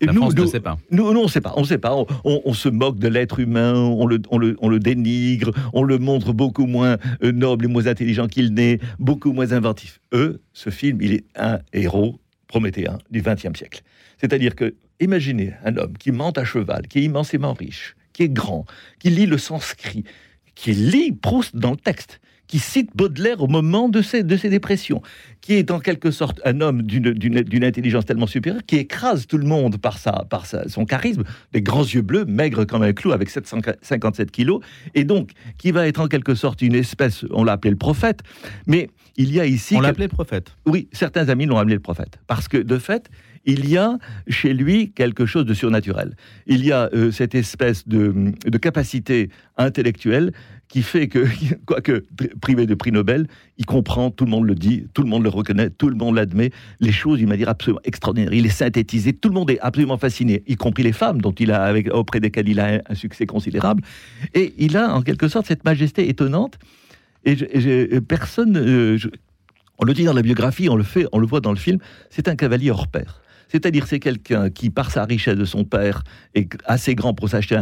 La 0.00 0.12
nous, 0.12 0.20
France 0.20 0.36
ne 0.36 0.46
sait 0.46 0.60
pas. 0.60 0.78
Nous, 0.90 1.06
on 1.06 1.22
ne 1.22 1.28
sait 1.28 1.40
pas. 1.40 1.54
On 1.56 1.64
sait 1.64 1.78
pas. 1.78 1.96
On, 2.24 2.52
se 2.52 2.68
moque 2.68 2.98
de 2.98 3.08
l'être 3.08 3.40
humain, 3.40 3.74
on 3.74 4.06
le, 4.06 4.20
on, 4.30 4.38
le, 4.38 4.78
dénigre, 4.78 5.52
on 5.72 5.82
le 5.82 5.98
montre 5.98 6.34
beaucoup 6.34 6.66
moins 6.66 6.98
euh, 7.22 7.32
noble 7.32 7.64
et 7.64 7.68
moins 7.68 7.86
intelligent 7.86 8.26
qu'il 8.26 8.52
n'est, 8.52 8.78
beaucoup 8.98 9.32
moins 9.32 9.52
inventif. 9.52 10.00
Eux, 10.12 10.42
ce 10.52 10.68
film, 10.68 11.00
il 11.00 11.14
est 11.14 11.24
un 11.34 11.60
héros 11.72 12.20
prométhéen 12.46 12.98
du 13.10 13.22
XXe 13.22 13.56
siècle. 13.56 13.82
C'est-à-dire 14.18 14.54
que, 14.54 14.74
imaginez 15.00 15.54
un 15.64 15.76
homme 15.78 15.96
qui 15.96 16.12
monte 16.12 16.36
à 16.36 16.44
cheval, 16.44 16.88
qui 16.88 16.98
est 16.98 17.02
immensément 17.02 17.54
riche, 17.54 17.96
qui 18.12 18.24
est 18.24 18.28
grand, 18.28 18.66
qui 18.98 19.08
lit 19.08 19.26
le 19.26 19.38
sanskrit, 19.38 20.04
qui 20.54 20.72
lit 20.72 21.12
Proust 21.12 21.56
dans 21.56 21.70
le 21.70 21.76
texte, 21.76 22.20
qui 22.46 22.58
cite 22.58 22.90
Baudelaire 22.94 23.42
au 23.42 23.48
moment 23.48 23.88
de 23.88 24.02
ses, 24.02 24.22
de 24.22 24.36
ses 24.36 24.48
dépressions, 24.48 25.02
qui 25.40 25.54
est 25.54 25.70
en 25.70 25.80
quelque 25.80 26.10
sorte 26.10 26.40
un 26.44 26.60
homme 26.60 26.82
d'une 26.82 27.64
intelligence 27.64 28.04
tellement 28.04 28.26
supérieure, 28.26 28.62
qui 28.66 28.76
écrase 28.76 29.26
tout 29.26 29.38
le 29.38 29.46
monde 29.46 29.78
par, 29.78 29.98
sa, 29.98 30.24
par 30.28 30.46
son 30.46 30.84
charisme, 30.84 31.24
des 31.52 31.62
grands 31.62 31.84
yeux 31.84 32.02
bleus, 32.02 32.24
maigre 32.24 32.64
comme 32.64 32.82
un 32.82 32.92
clou, 32.92 33.12
avec 33.12 33.30
757 33.30 34.30
kilos, 34.30 34.60
et 34.94 35.04
donc 35.04 35.30
qui 35.58 35.70
va 35.70 35.86
être 35.86 36.00
en 36.00 36.08
quelque 36.08 36.34
sorte 36.34 36.62
une 36.62 36.74
espèce, 36.74 37.24
on 37.30 37.44
l'a 37.44 37.52
appelé 37.52 37.70
le 37.70 37.76
prophète, 37.76 38.20
mais 38.66 38.90
il 39.16 39.32
y 39.32 39.40
a 39.40 39.46
ici... 39.46 39.76
On 39.76 39.80
l'appelait 39.80 40.08
prophète 40.08 40.56
Oui, 40.66 40.88
certains 40.92 41.28
amis 41.28 41.46
l'ont 41.46 41.58
appelé 41.58 41.74
le 41.74 41.80
prophète, 41.80 42.18
parce 42.26 42.48
que 42.48 42.58
de 42.58 42.78
fait, 42.78 43.08
il 43.46 43.68
y 43.68 43.78
a 43.78 43.98
chez 44.28 44.52
lui 44.52 44.90
quelque 44.90 45.24
chose 45.24 45.46
de 45.46 45.54
surnaturel. 45.54 46.16
Il 46.46 46.64
y 46.64 46.72
a 46.72 46.90
euh, 46.92 47.12
cette 47.12 47.34
espèce 47.34 47.86
de, 47.88 48.32
de, 48.44 48.58
capacité 48.58 49.30
intellectuelle 49.56 50.32
qui 50.68 50.82
fait 50.82 51.08
que, 51.08 51.26
quoique 51.66 52.04
privé 52.40 52.66
de 52.66 52.74
prix 52.74 52.92
Nobel, 52.92 53.26
il 53.58 53.66
comprend, 53.66 54.10
tout 54.10 54.24
le 54.24 54.30
monde 54.30 54.46
le 54.46 54.54
dit, 54.54 54.86
tout 54.94 55.02
le 55.02 55.08
monde 55.08 55.22
le 55.22 55.28
reconnaît, 55.28 55.70
tout 55.70 55.88
le 55.88 55.96
monde 55.96 56.16
l'admet, 56.16 56.50
les 56.80 56.92
choses 56.92 57.18
d'une 57.18 57.28
manière 57.28 57.48
absolument 57.48 57.80
extraordinaire. 57.84 58.32
Il 58.32 58.46
est 58.46 58.50
synthétisé, 58.50 59.12
tout 59.12 59.28
le 59.28 59.34
monde 59.34 59.50
est 59.50 59.60
absolument 59.60 59.98
fasciné, 59.98 60.42
y 60.46 60.56
compris 60.56 60.82
les 60.82 60.92
femmes 60.92 61.20
dont 61.20 61.32
il 61.32 61.52
a, 61.52 61.72
auprès 61.92 62.20
desquelles 62.20 62.48
il 62.48 62.60
a 62.60 62.80
un, 62.88 62.94
succès 62.94 63.26
considérable. 63.26 63.82
Et 64.34 64.54
il 64.58 64.76
a 64.76 64.94
en 64.94 65.02
quelque 65.02 65.28
sorte 65.28 65.46
cette 65.46 65.64
majesté 65.64 66.08
étonnante. 66.08 66.58
Et, 67.24 67.36
personne, 68.00 68.56
euh, 68.56 68.98
on 69.78 69.84
le 69.84 69.94
dit 69.94 70.04
dans 70.04 70.12
la 70.12 70.22
biographie, 70.22 70.68
on 70.68 70.76
le 70.76 70.84
fait, 70.84 71.06
on 71.12 71.18
le 71.18 71.26
voit 71.26 71.40
dans 71.40 71.50
le 71.50 71.58
film, 71.58 71.78
c'est 72.10 72.28
un 72.28 72.36
cavalier 72.36 72.70
hors 72.70 72.88
pair. 72.88 73.20
C'est-à-dire 73.48 73.86
c'est 73.86 74.00
quelqu'un 74.00 74.50
qui, 74.50 74.70
par 74.70 74.90
sa 74.90 75.04
richesse 75.04 75.36
de 75.36 75.44
son 75.44 75.64
père, 75.64 76.02
est 76.34 76.48
assez 76.64 76.94
grand 76.94 77.14
pour 77.14 77.28
s'acheter 77.28 77.56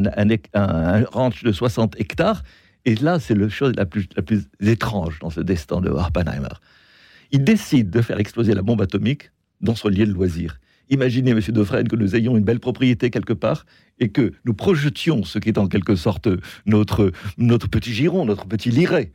un, 0.54 1.04
ranch 1.12 1.42
de 1.42 1.52
60 1.52 2.00
hectares, 2.00 2.42
et 2.85 2.95
là, 2.97 3.19
c'est 3.19 3.35
la 3.35 3.49
chose 3.49 3.73
la 3.76 3.87
plus, 3.87 4.09
étrange 4.61 5.19
dans 5.21 5.31
ce 5.31 5.41
destin 5.41 5.81
de 5.81 5.91
Oppenheimer. 5.91 6.55
Il 7.31 7.45
décide 7.45 7.91
de 7.91 8.03
faire 8.03 8.19
exploser 8.19 8.55
la 8.55 8.62
bombe 8.62 8.83
atomique 8.83 9.31
dans 9.61 9.75
son 9.75 9.88
lieu 9.88 10.07
de 10.07 10.12
loisir. 10.12 10.61
Imaginez, 10.91 11.33
Monsieur 11.33 11.53
Dufresne, 11.53 11.88
que 11.88 11.97
nous 11.97 12.14
ayons 12.14 12.37
une 12.37 12.45
belle 12.45 12.61
propriété 12.61 13.11
quelque 13.11 13.33
part 13.33 13.64
et 13.99 14.11
que 14.11 14.33
nous 14.45 14.53
projetions 14.53 15.25
ce 15.25 15.38
qui 15.38 15.49
est 15.49 15.59
en 15.59 15.67
quelque 15.67 15.97
sorte 15.97 16.29
notre, 16.67 17.11
notre 17.38 17.69
petit 17.69 17.93
giron, 17.93 18.26
notre 18.26 18.47
petit 18.47 18.71
liret, 18.71 19.12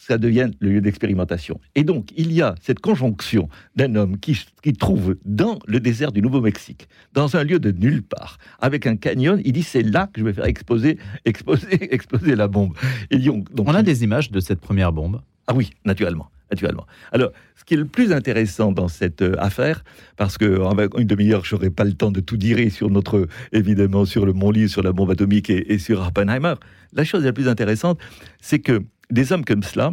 ça 0.00 0.16
devient 0.16 0.50
le 0.60 0.70
lieu 0.72 0.80
d'expérimentation. 0.80 1.60
Et 1.74 1.84
donc, 1.84 2.08
il 2.16 2.32
y 2.32 2.40
a 2.40 2.54
cette 2.62 2.80
conjonction 2.80 3.50
d'un 3.76 3.94
homme 3.96 4.18
qui, 4.18 4.38
qui 4.62 4.72
trouve 4.72 5.16
dans 5.26 5.58
le 5.66 5.78
désert 5.78 6.10
du 6.10 6.22
Nouveau-Mexique, 6.22 6.88
dans 7.12 7.36
un 7.36 7.44
lieu 7.44 7.58
de 7.58 7.70
nulle 7.70 8.02
part, 8.02 8.38
avec 8.60 8.86
un 8.86 8.96
canyon, 8.96 9.40
il 9.44 9.52
dit 9.52 9.62
c'est 9.62 9.82
là 9.82 10.08
que 10.10 10.20
je 10.20 10.24
vais 10.24 10.32
faire 10.32 10.46
exploser, 10.46 10.98
exploser, 11.26 11.68
exploser 11.94 12.34
la 12.34 12.48
bombe. 12.48 12.74
Et 13.10 13.18
donc, 13.18 13.48
On 13.58 13.74
a 13.74 13.82
des 13.82 14.02
images 14.02 14.30
de 14.30 14.40
cette 14.40 14.60
première 14.60 14.92
bombe 14.92 15.20
Ah 15.46 15.54
oui, 15.54 15.70
naturellement. 15.84 16.30
Naturellement. 16.50 16.86
Alors, 17.12 17.30
ce 17.54 17.62
qui 17.62 17.74
est 17.74 17.76
le 17.76 17.84
plus 17.84 18.12
intéressant 18.12 18.72
dans 18.72 18.88
cette 18.88 19.22
euh, 19.22 19.36
affaire, 19.38 19.84
parce 20.16 20.36
que 20.36 20.60
en 20.60 20.76
une 20.98 21.06
demi-heure, 21.06 21.44
je 21.44 21.54
n'aurai 21.54 21.70
pas 21.70 21.84
le 21.84 21.92
temps 21.92 22.10
de 22.10 22.18
tout 22.18 22.36
dire 22.36 22.58
sur 22.72 22.90
notre, 22.90 23.28
évidemment, 23.52 24.04
sur 24.04 24.26
le 24.26 24.32
Mont 24.32 24.52
sur 24.66 24.82
la 24.82 24.90
bombe 24.90 25.12
atomique 25.12 25.48
et, 25.48 25.72
et 25.72 25.78
sur 25.78 26.04
Oppenheimer. 26.04 26.54
La 26.92 27.04
chose 27.04 27.24
la 27.24 27.32
plus 27.32 27.46
intéressante, 27.46 28.00
c'est 28.40 28.58
que 28.58 28.82
des 29.10 29.32
hommes 29.32 29.44
comme 29.44 29.62
cela, 29.62 29.92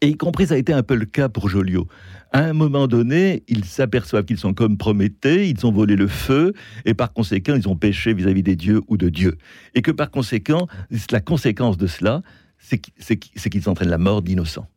et 0.00 0.08
y 0.08 0.16
compris 0.16 0.46
ça 0.46 0.54
a 0.54 0.56
été 0.56 0.72
un 0.72 0.82
peu 0.82 0.94
le 0.94 1.04
cas 1.04 1.28
pour 1.28 1.48
Joliot. 1.48 1.86
À 2.32 2.40
un 2.40 2.52
moment 2.52 2.86
donné, 2.86 3.44
ils 3.48 3.64
s'aperçoivent 3.64 4.24
qu'ils 4.24 4.38
sont 4.38 4.54
comme 4.54 4.76
Prométhée, 4.76 5.48
ils 5.48 5.66
ont 5.66 5.72
volé 5.72 5.96
le 5.96 6.08
feu, 6.08 6.54
et 6.84 6.94
par 6.94 7.12
conséquent, 7.12 7.54
ils 7.54 7.68
ont 7.68 7.76
péché 7.76 8.14
vis-à-vis 8.14 8.42
des 8.42 8.56
dieux 8.56 8.80
ou 8.88 8.96
de 8.96 9.08
Dieu. 9.08 9.36
Et 9.74 9.82
que 9.82 9.90
par 9.90 10.10
conséquent, 10.10 10.66
la 11.10 11.20
conséquence 11.20 11.76
de 11.76 11.86
cela, 11.86 12.22
c'est 12.58 12.78
qu'ils 12.78 13.68
entraînent 13.68 13.90
la 13.90 13.98
mort 13.98 14.22
d'innocents. 14.22 14.68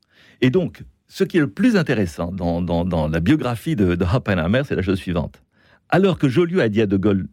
Et 0.42 0.50
donc, 0.50 0.84
ce 1.08 1.24
qui 1.24 1.38
est 1.38 1.42
le 1.42 1.50
plus 1.50 1.76
intéressant 1.76 2.32
dans, 2.32 3.08
la 3.08 3.20
biographie 3.20 3.76
de, 3.76 3.96
de 3.96 4.06
Oppenheimer, 4.06 4.62
c'est 4.66 4.76
la 4.76 4.82
chose 4.82 5.00
suivante. 5.00 5.42
Alors 5.90 6.20
que 6.20 6.30
Joliot 6.30 6.60
a 6.60 6.70
dit 6.70 6.82
à 6.82 6.86
De 6.86 6.98
Gaulle, 6.98 7.28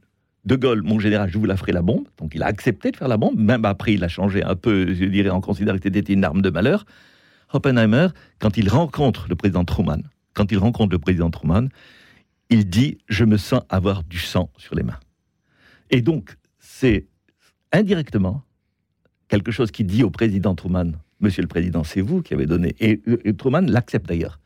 de 0.47 0.55
Gaulle, 0.55 0.83
mon 0.83 1.01
général, 1.01 1.29
je 1.29 1.39
vous 1.39 1.45
la 1.45 1.57
ferai 1.57 1.73
la 1.73 1.83
bombe. 1.83 2.07
Donc 2.19 2.35
il 2.35 2.43
a 2.43 2.47
accepté 2.47 2.93
de 2.93 2.97
faire 2.97 3.09
la 3.09 3.17
bombe. 3.17 3.39
Même 3.39 3.65
après, 3.65 3.95
il 3.95 4.05
a 4.05 4.09
changé 4.09 4.43
un 4.45 4.55
peu, 4.55 4.95
je 4.95 5.05
dirais, 5.05 5.31
en 5.31 5.41
considérant 5.41 5.77
que 5.77 5.83
c'était 5.83 6.13
une 6.13 6.25
arme 6.25 6.41
de 6.41 6.51
malheur. 6.51 6.87
Oppenheimer, 7.53 8.09
quand 8.39 8.57
il 8.57 8.69
rencontre 8.69 9.27
le 9.29 9.35
président 9.35 9.65
Truman, 9.65 10.03
quand 10.35 10.51
il 10.53 10.59
rencontre 10.59 10.93
le 10.93 10.99
président 10.99 11.31
Truman, 11.31 11.69
il 12.49 12.69
dit 12.69 12.99
Je 13.09 13.25
me 13.25 13.37
sens 13.37 13.63
avoir 13.69 14.05
du 14.05 14.19
sang 14.19 14.51
sur 14.57 14.77
les 14.77 14.85
mains. 14.85 15.01
Et 15.91 16.01
donc, 16.01 16.37
c'est 16.61 17.07
indirectement 17.73 18.43
quelque 19.29 19.51
chose 19.51 19.73
qu'il 19.73 19.87
dit 19.87 20.05
au 20.05 20.11
président 20.11 20.55
Truman 20.55 20.93
Monsieur 21.19 21.43
le 21.43 21.49
président, 21.49 21.83
c'est 21.83 22.03
vous 22.03 22.23
qui 22.23 22.35
avez 22.35 22.47
donné. 22.47 22.77
Et, 22.79 23.01
et 23.25 23.35
Truman 23.35 23.63
l'accepte 23.63 24.07
d'ailleurs. 24.07 24.39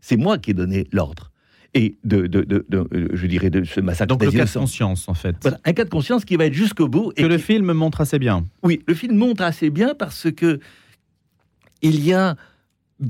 C'est 0.00 0.16
moi 0.16 0.38
qui 0.38 0.52
ai 0.52 0.54
donné 0.54 0.88
l'ordre 0.92 1.31
et 1.74 1.96
de, 2.04 2.26
de, 2.26 2.66
euh, 2.72 3.08
je 3.12 3.26
dirais, 3.26 3.50
de 3.50 3.64
ce 3.64 3.80
massacre. 3.80 4.08
Donc 4.08 4.24
le 4.24 4.30
cas 4.30 4.44
de 4.44 4.52
conscience, 4.52 5.08
en 5.08 5.14
fait. 5.14 5.36
Voilà, 5.42 5.58
un 5.64 5.72
cas 5.72 5.84
de 5.84 5.90
conscience 5.90 6.24
qui 6.24 6.36
va 6.36 6.46
être 6.46 6.54
jusqu'au 6.54 6.88
bout. 6.88 7.12
Et 7.16 7.22
que 7.22 7.26
le 7.26 7.38
film 7.38 7.72
montre 7.72 8.00
assez 8.00 8.18
bien. 8.18 8.44
Oui, 8.62 8.82
le 8.86 8.94
film 8.94 9.16
montre 9.16 9.42
assez 9.42 9.70
bien 9.70 9.94
parce 9.94 10.30
que 10.30 10.60
il 11.80 12.04
y 12.04 12.12
a, 12.12 12.36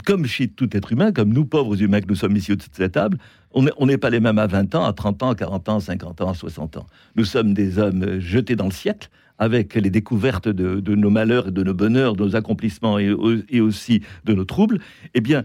comme 0.07 0.27
chez 0.27 0.49
tout 0.49 0.75
être 0.77 0.93
humain, 0.93 1.13
comme 1.13 1.33
nous 1.33 1.45
pauvres 1.45 1.81
humains 1.81 2.01
que 2.01 2.07
nous 2.07 2.15
sommes 2.15 2.37
ici 2.37 2.53
autour 2.53 2.69
de 2.71 2.77
cette 2.77 2.93
table, 2.93 3.19
on 3.53 3.87
n'est 3.87 3.99
pas 3.99 4.09
les 4.09 4.21
mêmes 4.21 4.39
à 4.39 4.47
20 4.47 4.75
ans, 4.77 4.85
à 4.85 4.93
30 4.95 5.23
ans, 5.25 5.31
à 5.31 5.35
40 5.35 5.69
ans, 5.69 5.77
à 5.77 5.81
50 5.81 6.21
ans, 6.23 6.31
à 6.31 6.35
60 6.35 6.79
ans. 6.79 6.87
Nous 7.17 7.27
sommes 7.27 7.53
des 7.53 7.79
hommes 7.79 8.19
jetés 8.19 8.57
dans 8.57 8.65
le 8.65 8.71
siècle 8.71 9.11
avec 9.39 9.75
les 9.75 9.91
découvertes 9.91 10.49
de, 10.49 10.95
nos 10.95 11.11
malheurs 11.11 11.49
et 11.49 11.51
de 11.51 11.63
nos 11.63 11.75
bonheurs, 11.75 12.15
de 12.15 12.25
nos 12.25 12.37
accomplissements 12.37 12.99
et, 12.99 13.15
et 13.51 13.61
aussi 13.61 14.03
de 14.25 14.33
nos 14.33 14.45
troubles, 14.45 14.79
eh 15.15 15.21
bien, 15.21 15.45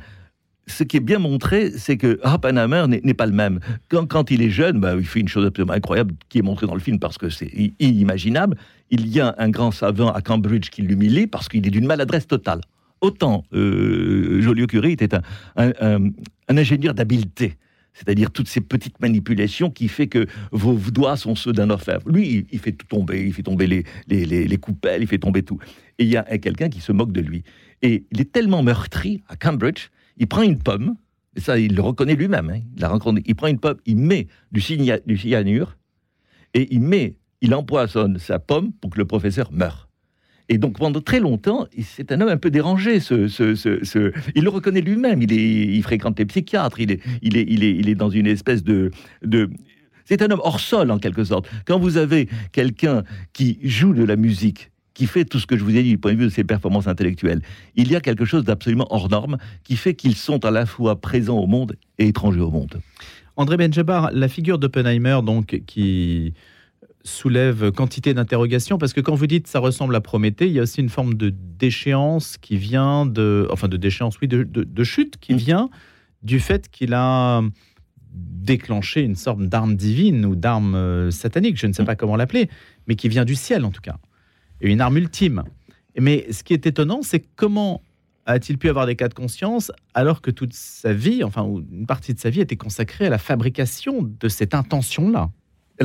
ce 0.68 0.84
qui 0.84 0.98
est 0.98 1.02
bien 1.02 1.20
montré, 1.20 1.72
c'est 1.72 1.98
que 1.98 2.20
Oppenheimer 2.24 2.86
n'est 2.88 3.14
pas 3.14 3.26
le 3.26 3.32
même. 3.32 3.60
Quand, 3.90 4.30
il 4.32 4.42
est 4.42 4.50
jeune, 4.50 4.80
bah, 4.80 4.96
il 4.98 5.06
fait 5.06 5.22
une 5.22 5.28
chose 5.28 5.46
absolument 5.46 5.74
incroyable 5.74 6.14
qui 6.30 6.40
est 6.40 6.42
montrée 6.42 6.68
dans 6.68 6.76
le 6.76 6.82
film 6.82 7.00
parce 7.00 7.18
que 7.18 7.30
c'est 7.30 7.52
inimaginable. 7.80 8.58
Il 8.90 9.08
y 9.08 9.20
a 9.20 9.34
un 9.38 9.50
grand 9.50 9.72
savant 9.72 10.12
à 10.12 10.22
Cambridge 10.22 10.70
qui 10.70 10.82
l'humilie 10.82 11.28
parce 11.28 11.48
qu'il 11.48 11.66
est 11.66 11.72
d'une 11.72 11.88
maladresse 11.88 12.28
totale. 12.28 12.62
Autant 13.00 13.46
euh, 13.54 14.42
Joliot-Curie 14.42 14.94
était 14.94 15.10
un, 15.56 16.12
ingénieur 16.48 16.94
d'habileté 16.94 17.56
c'est-à-dire 17.94 18.30
toutes 18.30 18.48
ces 18.48 18.62
petites 18.62 19.02
manipulations 19.02 19.72
qui 19.72 19.88
fait 19.88 20.06
que 20.06 20.28
vos 20.52 20.76
doigts 20.92 21.18
sont 21.18 21.34
ceux 21.34 21.52
d'un 21.52 21.72
orfèvre. 21.72 22.08
Lui, 22.08 22.46
il, 22.52 22.60
fait 22.60 22.72
tout 22.72 22.86
tomber, 22.86 23.26
il 23.26 23.34
fait 23.34 23.42
tomber 23.42 23.66
les, 23.66 23.86
les, 24.08 24.24
les, 24.24 24.58
coupelles, 24.58 25.02
il 25.02 25.08
fait 25.08 25.18
tomber 25.18 25.42
tout. 25.42 25.58
Et 25.98 26.04
il 26.04 26.10
y 26.10 26.16
a 26.16 26.38
quelqu'un 26.38 26.70
qui 26.70 26.80
se 26.80 26.92
moque 26.92 27.12
de 27.12 27.22
lui. 27.22 27.42
Et 27.82 28.06
il 28.12 28.22
est 28.22 28.32
tellement 28.32 28.62
meurtri 28.62 29.24
à 29.28 29.36
Cambridge 29.36 29.90
il 30.18 30.28
prend 30.28 30.42
une 30.42 30.58
pomme, 30.58 30.96
ça, 31.38 31.60
il 31.60 31.76
le 31.76 31.82
reconnaît 31.82 32.16
lui-même, 32.16 32.50
hein, 32.50 32.62
il, 32.76 33.22
il 33.26 33.36
prend 33.36 33.48
une 33.48 33.60
pomme, 33.60 33.78
il 33.86 33.98
met 33.98 34.28
du, 34.52 34.62
cyanure, 34.62 35.78
et 36.54 36.74
il 36.74 36.82
met, 36.82 37.16
il 37.42 37.54
empoisonne 37.54 38.18
sa 38.18 38.40
pomme 38.40 38.72
pour 38.74 38.92
que 38.92 38.98
le 38.98 39.06
professeur 39.06 39.52
meure. 39.52 39.88
Et 40.50 40.58
donc 40.58 40.80
pendant 40.80 41.02
très 41.02 41.20
longtemps, 41.20 41.68
c'est 41.82 42.12
un 42.12 42.22
homme 42.22 42.30
un 42.30 42.38
peu 42.38 42.50
dérangé. 42.50 43.00
Il 43.00 44.44
le 44.44 44.50
reconnaît 44.50 44.80
lui-même. 44.80 45.22
Il, 45.22 45.84
fréquente 45.84 46.18
les 46.18 46.26
psychiatres. 46.26 46.80
Il 46.80 46.92
est, 47.36 47.96
dans 47.96 48.10
une 48.10 48.28
espèce 48.28 48.64
de 48.64 48.92
c'est 50.08 50.22
un 50.22 50.32
homme 50.32 50.42
hors 50.44 50.62
sol 50.62 50.90
en 50.90 51.00
quelque 51.00 51.26
sorte. 51.26 51.50
Quand 51.66 51.80
vous 51.80 51.98
avez 51.98 52.30
quelqu'un 52.54 53.04
qui 53.34 53.60
joue 53.62 53.94
de 53.94 54.04
la 54.04 54.16
musique 54.16 54.72
qui 54.98 55.06
fait 55.06 55.26
tout 55.26 55.38
ce 55.38 55.46
que 55.46 55.56
je 55.56 55.64
vous 55.64 55.78
ai 55.78 55.84
dit 55.84 55.90
du 55.90 56.00
point 56.00 56.14
de 56.14 56.18
vue 56.18 56.26
de 56.26 56.32
ses 56.32 56.44
performances 56.44 56.88
intellectuelles. 56.88 57.44
Il 57.76 57.92
y 57.92 57.96
a 57.96 58.02
quelque 58.02 58.26
chose 58.26 58.44
d'absolument 58.44 58.88
hors 58.90 59.10
norme 59.10 59.38
qui 59.64 59.78
fait 59.78 59.94
qu'ils 59.94 60.16
sont 60.16 60.44
à 60.44 60.50
la 60.50 60.66
fois 60.66 61.00
présents 61.00 61.38
au 61.38 61.46
monde 61.46 61.76
et 62.00 62.08
étrangers 62.08 62.42
au 62.42 62.50
monde. 62.50 62.82
André 63.36 63.58
Benjabar, 63.58 64.10
la 64.12 64.28
figure 64.28 64.58
d'Oppenheimer, 64.58 65.20
donc, 65.24 65.62
qui 65.68 66.34
soulève 67.04 67.72
quantité 67.72 68.16
d'interrogations, 68.16 68.80
parce 68.80 68.94
que 68.94 69.00
quand 69.00 69.14
vous 69.14 69.28
dites 69.28 69.46
ça 69.46 69.60
ressemble 69.60 69.96
à 69.96 70.02
Prométhée, 70.02 70.48
il 70.48 70.54
y 70.54 70.60
a 70.60 70.64
aussi 70.64 70.82
une 70.82 70.90
forme 70.90 71.14
de 71.14 71.30
déchéance 71.30 72.38
qui 72.40 72.58
vient 72.58 73.06
de... 73.06 73.48
Enfin, 73.52 73.68
de 73.68 73.78
déchéance, 73.78 74.20
oui, 74.20 74.28
de, 74.28 74.84
chute 74.84 75.18
qui 75.18 75.36
mm. 75.36 75.38
vient 75.38 75.70
du 76.24 76.40
fait 76.40 76.70
qu'il 76.72 76.96
a 76.96 77.44
déclenché 78.12 79.04
une 79.04 79.16
sorte 79.16 79.44
d'arme 79.44 79.76
divine 79.76 80.26
ou 80.26 80.36
d'arme 80.36 80.74
euh, 80.74 81.12
satanique, 81.12 81.60
je 81.60 81.68
ne 81.68 81.74
sais 81.74 81.84
mm. 81.84 81.86
pas 81.86 81.96
comment 81.96 82.16
l'appeler, 82.16 82.50
mais 82.88 82.96
qui 82.96 83.10
vient 83.10 83.26
du 83.26 83.36
ciel 83.36 83.64
en 83.64 83.70
tout 83.70 83.82
cas 83.82 83.98
et 84.62 84.70
une 84.70 84.82
arme 84.82 84.98
ultime. 84.98 85.44
Mais 86.00 86.28
ce 86.32 86.44
qui 86.44 86.54
est 86.54 86.66
étonnant, 86.66 87.02
c'est 87.02 87.24
comment 87.36 87.82
a-t-il 88.26 88.58
pu 88.58 88.70
avoir 88.70 88.86
des 88.86 88.96
cas 88.96 89.08
de 89.08 89.14
conscience 89.14 89.72
alors 89.94 90.22
que 90.22 90.32
toute 90.32 90.54
sa 90.54 90.94
vie, 90.94 91.24
enfin 91.24 91.46
une 91.72 91.86
partie 91.88 92.14
de 92.14 92.20
sa 92.20 92.30
vie, 92.30 92.42
était 92.42 92.58
consacrée 92.58 93.08
à 93.08 93.10
la 93.10 93.18
fabrication 93.18 94.02
de 94.04 94.28
cette 94.28 94.54
intention-là 94.54 95.30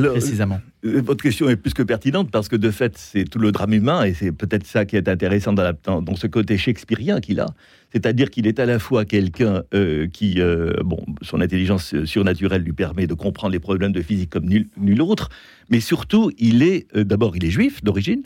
précisément? 0.01 0.59
euh, 0.85 1.01
Votre 1.01 1.23
question 1.23 1.49
est 1.49 1.55
plus 1.55 1.73
que 1.73 1.83
pertinente 1.83 2.31
parce 2.31 2.49
que 2.49 2.55
de 2.55 2.71
fait, 2.71 2.97
c'est 2.97 3.25
tout 3.25 3.39
le 3.39 3.51
drame 3.51 3.73
humain 3.73 4.03
et 4.03 4.13
c'est 4.13 4.31
peut-être 4.31 4.65
ça 4.65 4.85
qui 4.85 4.95
est 4.95 5.07
intéressant 5.07 5.53
dans, 5.53 6.01
dans, 6.01 6.15
ce 6.15 6.27
côté 6.27 6.57
shakespearien 6.57 7.21
qu'il 7.21 7.39
a. 7.39 7.47
C'est-à-dire 7.91 8.29
qu'il 8.29 8.47
est 8.47 8.59
à 8.59 8.65
la 8.65 8.79
fois 8.79 9.05
quelqu'un 9.05 9.63
euh, 9.73 10.07
qui, 10.07 10.41
euh, 10.41 10.73
bon, 10.83 11.05
son 11.21 11.41
intelligence 11.41 12.03
surnaturelle 12.05 12.63
lui 12.63 12.73
permet 12.73 13.07
de 13.07 13.13
comprendre 13.13 13.53
les 13.53 13.59
problèmes 13.59 13.91
de 13.91 14.01
physique 14.01 14.31
comme 14.31 14.45
nul, 14.45 14.67
nul 14.77 15.01
autre, 15.01 15.29
mais 15.69 15.79
surtout, 15.79 16.31
il 16.37 16.63
est, 16.63 16.93
d'abord, 16.97 17.37
il 17.37 17.45
est 17.45 17.51
juif 17.51 17.83
d'origine, 17.83 18.23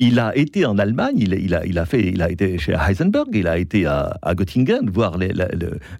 il 0.00 0.18
a 0.18 0.36
été 0.36 0.66
en 0.66 0.78
Allemagne, 0.78 1.18
il, 1.18 1.78
a, 1.78 1.86
fait, 1.86 2.08
il 2.08 2.22
a 2.22 2.30
été 2.30 2.58
chez 2.58 2.72
Heisenberg, 2.72 3.28
il 3.32 3.46
a 3.46 3.58
été 3.58 3.86
à, 3.86 4.18
Göttingen, 4.36 4.90
voir 4.90 5.18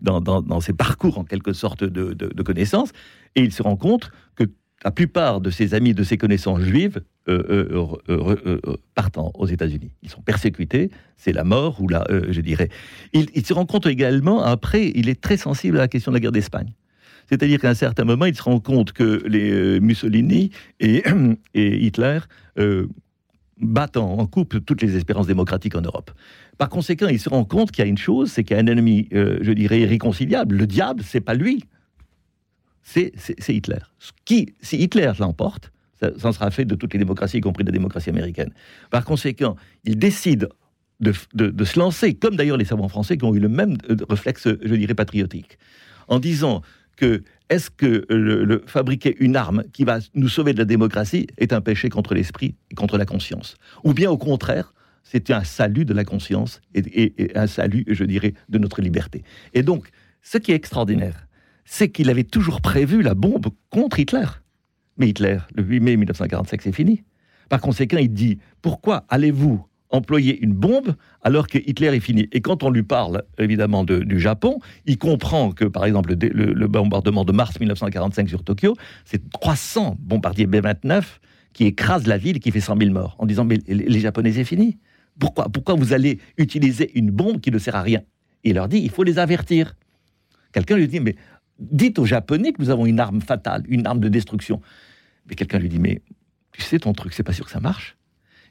dans, 0.01 0.61
ses 0.61 0.73
parcours 0.73 1.19
en 1.19 1.25
quelque 1.25 1.53
sorte 1.53 1.85
de, 1.85 2.43
connaissances, 2.43 2.91
et 3.37 3.43
il 3.43 3.53
se 3.53 3.63
rend 3.63 3.77
compte 3.77 4.11
que 4.35 4.45
la 4.85 4.91
plupart 4.91 5.41
de 5.41 5.51
ses 5.51 5.75
amis, 5.75 5.95
de 5.95 6.03
ses 6.03 6.19
connaissances 6.19 6.61
juives, 6.61 7.01
euh, 7.29 7.89
euh, 8.11 8.59
euh, 8.67 8.77
partent 8.95 9.17
aux 9.17 9.47
États-Unis. 9.47 9.93
Ils 10.03 10.11
sont 10.11 10.21
persécutés, 10.21 10.91
c'est 11.17 11.33
la 11.33 11.45
mort, 11.45 11.81
ou 11.81 11.89
la, 11.89 12.05
je 12.29 12.41
dirais. 12.41 12.69
Il, 13.13 13.47
se 13.47 13.55
rend 13.55 13.65
compte 13.65 13.87
également, 13.87 14.43
après, 14.43 14.93
il 14.95 15.09
est 15.09 15.21
très 15.21 15.37
sensible 15.37 15.79
à 15.79 15.81
la 15.81 15.89
question 15.89 16.11
de 16.13 16.17
la 16.17 16.21
guerre 16.21 16.33
d'Espagne. 16.33 16.73
C'est-à-dire 17.31 17.61
qu'à 17.61 17.71
un 17.71 17.75
certain 17.75 18.05
moment, 18.05 18.27
il 18.27 18.35
se 18.35 18.43
rend 18.43 18.61
compte 18.61 18.93
que 18.93 19.79
Mussolini 19.79 20.51
et 20.81 21.03
Hitler 21.55 22.19
battent 23.59 23.97
en, 23.97 24.27
coupe 24.27 24.65
toutes 24.65 24.83
les 24.83 24.97
espérances 24.97 25.27
démocratiques 25.27 25.75
en 25.75 25.81
Europe. 25.81 26.11
Par 26.59 26.69
conséquent, 26.69 27.09
il 27.09 27.21
se 27.21 27.29
rend 27.29 27.45
compte 27.45 27.71
qu'il 27.71 27.85
y 27.85 27.87
a 27.87 27.91
une 27.91 27.99
chose, 27.99 28.31
c'est 28.31 28.45
qu'il 28.45 28.57
y 28.57 28.61
a 28.61 28.63
un 28.63 28.67
ennemi, 28.67 29.09
euh, 29.13 29.39
je 29.43 29.53
dirais, 29.53 29.81
irréconciliable. 29.81 30.57
Le 30.57 30.67
diable, 30.67 31.03
c'est 31.05 31.21
pas 31.21 31.35
lui, 31.35 31.65
c'est 32.83 33.13
Hitler. 33.49 33.79
Qui, 34.25 34.55
si 34.61 34.77
Hitler 34.77 35.13
l'emporte, 35.19 35.73
ça, 36.01 36.11
ça, 36.19 36.33
sera 36.33 36.51
fait 36.51 36.65
de 36.65 36.75
toutes 36.75 36.93
les 36.93 36.99
démocraties, 36.99 37.39
y 37.39 37.41
compris 37.41 37.65
de 37.65 37.71
la 37.71 37.73
démocratie 37.73 38.11
américaine. 38.11 38.53
Par 38.91 39.05
conséquent, 39.05 39.57
il 39.85 39.99
décide 39.99 40.49
de, 41.01 41.13
de 41.35 41.65
se 41.65 41.79
lancer, 41.79 42.15
comme 42.15 42.37
d'ailleurs 42.37 42.57
les 42.57 42.65
savants 42.65 42.89
français 42.89 43.17
qui 43.17 43.25
ont 43.25 43.35
eu 43.35 43.41
le 43.41 43.49
même 43.49 43.77
euh, 43.91 43.97
réflexe, 44.09 44.49
je 44.63 44.75
dirais, 44.75 44.95
patriotique, 44.95 45.59
en 46.09 46.19
disant 46.19 46.63
que 46.97 47.23
est-ce 47.51 47.71
que 47.71 48.63
fabriquer 48.67 49.17
une 49.21 49.37
arme 49.37 49.65
qui 49.73 49.85
va 49.85 49.99
nous 50.15 50.29
sauver 50.29 50.53
de 50.55 50.59
la 50.59 50.65
démocratie 50.65 51.27
est 51.37 51.53
un 51.53 51.61
péché 51.61 51.89
contre 51.89 52.15
l'esprit 52.15 52.55
et 52.71 52.75
contre 52.75 52.97
la 52.97 53.05
conscience 53.05 53.57
Ou 53.85 53.93
bien 53.93 54.11
au 54.11 54.17
contraire, 54.17 54.73
c'est 55.03 55.31
un 55.31 55.45
salut 55.45 55.85
de 55.85 55.93
la 55.93 56.05
conscience 56.05 56.61
et, 56.75 57.33
un 57.35 57.47
salut, 57.47 57.85
je 57.89 58.05
dirais, 58.05 58.35
de 58.49 58.59
notre 58.59 58.81
liberté. 58.81 59.23
Et 59.53 59.63
donc, 59.63 59.89
ce 60.23 60.39
qui 60.39 60.53
est 60.53 60.57
extraordinaire, 60.57 61.27
c'est 61.67 61.91
qu'il 61.91 62.09
avait 62.11 62.25
toujours 62.25 62.61
prévu 62.61 63.03
la 63.03 63.15
bombe 63.15 63.49
contre 63.71 64.01
Hitler. 64.01 64.27
Mais 64.97 65.09
Hitler, 65.09 65.39
le 65.55 65.63
8 65.63 65.81
mai 65.81 65.97
1945, 65.97 66.63
c'est 66.63 66.73
fini. 66.73 67.05
Par 67.49 67.61
conséquent, 67.61 67.99
il 67.99 68.13
dit, 68.13 68.39
pourquoi 68.63 69.05
allez-vous 69.09 69.65
employer 69.95 70.39
une 70.43 70.53
bombe 70.53 70.95
alors 71.23 71.47
que 71.47 71.59
Hitler 71.59 71.95
est 71.95 72.01
fini. 72.01 72.29
Et 72.33 72.41
quand 72.41 72.63
on 72.63 72.71
lui 72.71 72.83
parle 72.83 73.23
évidemment 73.39 73.85
de- 73.85 74.01
du 74.01 74.19
Japon, 74.19 74.59
il 74.87 74.99
comprend 74.99 75.53
que 75.53 75.65
par 75.65 75.85
exemple 75.85 76.15
le, 76.15 76.67
bombardement 76.67 77.25
de 77.25 77.33
mars 77.33 77.59
1945 77.59 78.29
sur 78.29 78.43
Tokyo, 78.43 78.75
c'est 79.05 79.31
300 79.31 79.97
bombardiers 80.01 80.47
B-29 80.47 81.05
qui 81.53 81.67
écrasent 81.67 82.09
la 82.09 82.19
ville 82.19 82.41
qui 82.41 82.51
fait 82.51 82.61
100 82.61 82.77
000 82.79 82.91
morts 82.91 83.15
en 83.19 83.27
disant 83.27 83.45
mais 83.45 83.59
les, 83.69 84.01
Japonais 84.01 84.33
c'est 84.33 84.45
fini. 84.45 84.79
Pourquoi, 85.19 85.49
pourquoi 85.49 85.77
vous 85.77 85.93
allez 85.93 86.19
utiliser 86.39 86.91
une 86.99 87.11
bombe 87.11 87.41
qui 87.41 87.53
ne 87.53 87.59
sert 87.59 87.77
à 87.77 87.83
rien? 87.83 88.03
Il 88.43 88.55
leur 88.55 88.69
dit 88.69 88.79
il 88.79 88.91
faut 88.91 89.05
les 89.05 89.19
avertir. 89.19 89.77
Quelqu'un 90.53 90.77
lui 90.77 90.89
dit 90.89 91.01
mais 91.01 91.15
dites 91.61 92.01
aux 92.01 92.05
Japonais 92.07 92.53
que 92.53 92.61
nous 92.61 92.71
avons 92.71 92.85
une 92.85 92.99
arme 92.99 93.21
fatale, 93.21 93.63
une 93.69 93.87
arme 93.87 94.01
de 94.01 94.09
destruction. 94.09 94.61
Mais 95.29 95.37
quelqu'un 95.37 95.59
lui 95.61 95.69
dit 95.69 95.79
mais 95.79 96.03
tu 96.53 96.63
sais 96.63 96.81
ton 96.81 96.93
truc, 96.93 97.13
c'est 97.13 97.23
pas 97.23 97.33
sûr 97.33 97.45
que 97.45 97.53
ça 97.53 97.61
marche. 97.61 97.97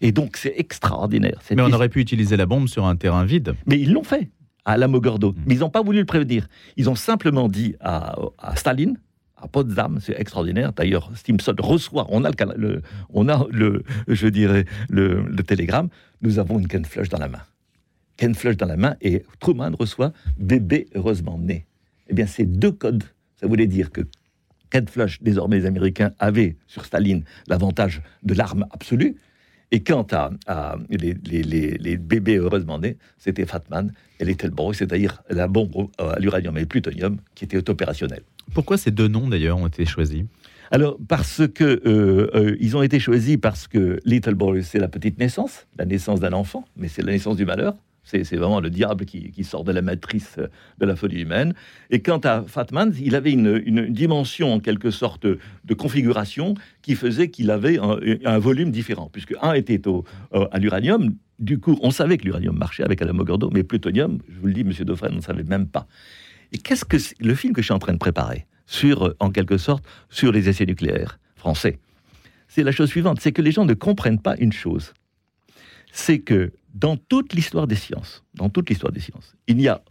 Et 0.04 0.12
donc 0.12 0.38
c'est 0.38 0.54
extraordinaire. 0.58 1.40
Mais 1.56 1.62
on 1.62 1.72
aurait 1.72 1.90
pu 1.90 2.02
utiliser 2.02 2.38
la 2.38 2.46
bombe 2.46 2.68
sur 2.68 2.86
un 2.86 2.96
terrain 2.96 3.24
vide. 3.26 3.56
mais 3.66 3.80
ils 3.80 3.92
l'ont 3.92 4.04
fait 4.04 4.30
à 4.66 4.78
Lamogordo. 4.78 5.32
Mm. 5.32 5.36
Mais 5.48 5.56
ils 5.56 5.60
n'ont 5.60 5.70
pas 5.70 5.82
voulu 5.82 6.00
le 6.00 6.06
prévenir. 6.06 6.48
Ils 6.78 6.90
ont 6.90 6.96
simplement 6.96 7.48
dit 7.48 7.76
à, 7.80 8.16
à 8.38 8.56
Staline, 8.56 8.98
à 9.38 9.48
Potsdam, 9.48 10.00
c'est 10.02 10.20
extraordinaire. 10.20 10.74
D'ailleurs, 10.74 11.10
Stimson 11.16 11.56
reçoit, 11.58 12.06
on 12.10 12.24
a 12.26 12.32
le, 12.56 12.82
on 13.10 13.28
a 13.30 13.46
le, 13.50 13.84
je 14.08 14.28
dirais, 14.28 14.66
le, 14.90 15.24
le 15.24 15.44
télégramme. 15.44 15.90
Nous 16.22 16.38
avons 16.38 16.60
une 16.60 16.68
Ken 16.68 16.86
Flush 16.86 17.10
dans 17.10 17.20
la 17.20 17.30
main. 17.30 17.42
Ken 18.18 18.36
Flush 18.36 18.58
dans 18.58 18.68
la 18.68 18.78
main 18.78 18.96
et 19.02 19.24
Truman 19.40 19.72
reçoit 19.78 20.14
bébé 20.38 20.88
heureusement 20.96 21.38
né. 21.38 21.66
Eh 22.10 22.14
bien, 22.14 22.28
ces 22.28 22.46
deux 22.46 22.72
codes, 22.72 23.04
ça 23.40 23.48
voulait 23.48 23.68
dire 23.68 23.92
que 23.92 24.02
Ken 24.70 24.88
Flush, 24.88 25.22
désormais 25.22 25.60
les 25.60 25.66
Américains, 25.66 26.12
avaient 26.20 26.56
sur 26.68 26.86
Staline 26.86 27.24
l'avantage 27.48 28.02
de 28.24 28.34
l'arme 28.34 28.66
absolue. 28.72 29.16
Et 29.76 29.82
quant 29.82 30.06
à, 30.12 30.30
à 30.46 30.76
les, 30.90 31.16
les- 31.26 31.42
les- 31.42 31.78
les 31.80 31.98
bébés 31.98 32.38
heureusement 32.38 32.78
nés, 32.78 32.96
c'était 33.18 33.48
Fatman 33.48 33.92
et 34.20 34.24
Little 34.26 34.52
Boy, 34.52 34.76
c'est-à-dire 34.76 35.24
la 35.32 35.48
bombe 35.48 35.72
au- 35.76 35.90
à 35.98 36.20
l'uranium 36.20 36.56
et 36.58 36.62
le 36.62 36.68
plutonium 36.68 37.18
qui 37.34 37.46
était 37.46 37.68
opérationnelle. 37.70 38.22
Pourquoi 38.54 38.78
ces 38.78 38.92
deux 38.92 39.08
noms 39.08 39.28
d'ailleurs 39.28 39.58
ont 39.58 39.66
été 39.68 39.84
choisis? 39.86 40.24
Alors, 40.70 40.98
parce 41.08 41.42
que 41.48 41.64
euh, 41.86 42.30
euh, 42.36 42.56
ils 42.60 42.78
ont 42.78 42.84
été 42.84 43.00
choisis 43.00 43.38
parce 43.38 43.68
que 43.68 44.00
Little 44.06 44.36
Boy, 44.36 44.64
c'est 44.64 44.80
la 44.80 44.88
petite 44.88 45.18
naissance, 45.18 45.66
la 45.78 45.86
naissance 45.86 46.20
d'un 46.20 46.34
enfant, 46.34 46.66
mais 46.78 46.88
c'est 46.88 47.02
la 47.02 47.12
naissance 47.12 47.36
du 47.38 47.46
malheur. 47.46 47.74
C'est 48.04 48.36
vraiment 48.36 48.60
le 48.60 48.70
diable 48.70 49.06
qui, 49.06 49.44
sort 49.44 49.64
de 49.64 49.72
la 49.72 49.82
matrice 49.82 50.36
euh, 50.38 50.48
de 50.80 50.86
la 50.86 50.96
folie 50.96 51.22
humaine. 51.22 51.54
Et 51.90 52.02
quant 52.02 52.20
à 52.20 52.44
Fatman, 52.44 52.94
il 53.00 53.16
avait 53.16 53.32
une, 53.32 53.88
dimension 53.88 54.54
en 54.54 54.60
quelque 54.60 54.92
sorte 54.92 55.26
de 55.26 55.74
configuration 55.74 56.56
qui 56.82 56.96
faisait 56.96 57.30
qu'il 57.30 57.50
avait 57.50 57.80
un, 57.80 58.40
volume 58.40 58.72
différent, 58.72 59.10
puisque 59.12 59.34
un 59.42 59.54
était 59.54 59.88
au, 59.88 60.04
euh, 60.34 60.48
à 60.52 60.60
l'uranium. 60.60 61.16
Du 61.40 61.60
coup, 61.60 61.80
on 61.82 61.92
savait 61.92 62.18
que 62.18 62.26
l'uranium 62.26 62.58
marchait 62.58 62.84
avec 62.84 63.02
Alamogordo, 63.02 63.50
mais 63.52 63.64
plutonium, 63.64 64.20
je 64.30 64.40
vous 64.40 64.48
le 64.48 64.54
dis, 64.54 64.64
Monsieur 64.64 64.86
Dauphren, 64.86 65.14
on 65.14 65.18
ne 65.18 65.22
savait 65.22 65.44
même 65.44 65.68
pas. 65.68 65.88
Et 66.52 66.58
qu'est-ce 66.58 66.86
que 66.86 66.98
le 67.20 67.36
film 67.36 67.54
que 67.54 67.62
je 67.62 67.66
suis 67.66 67.74
en 67.74 67.80
train 67.80 67.94
de 67.94 67.98
préparer 67.98 68.46
sur, 68.66 69.08
euh, 69.08 69.16
en 69.20 69.32
quelque 69.32 69.58
sorte, 69.58 69.84
sur 70.10 70.32
les 70.32 70.50
essais 70.50 70.66
nucléaires 70.66 71.20
français 71.36 71.80
C'est 72.48 72.64
la 72.64 72.72
chose 72.72 72.90
suivante, 72.90 73.20
c'est 73.22 73.32
que 73.32 73.42
les 73.42 73.52
gens 73.52 73.66
ne 73.66 73.74
comprennent 73.74 74.22
pas 74.22 74.36
une 74.38 74.54
chose. 74.54 74.94
C'est 75.92 76.20
que 76.20 76.52
dans 76.74 76.98
toute 76.98 77.34
l'histoire 77.34 77.68
des 77.68 77.76
sciences, 77.76 78.24
dans 78.34 78.50
toute 78.50 78.70
l'histoire 78.70 78.92
des 78.92 79.00
sciences, 79.00 79.36
il 79.48 79.58
n'y 79.58 79.68
a 79.68 79.82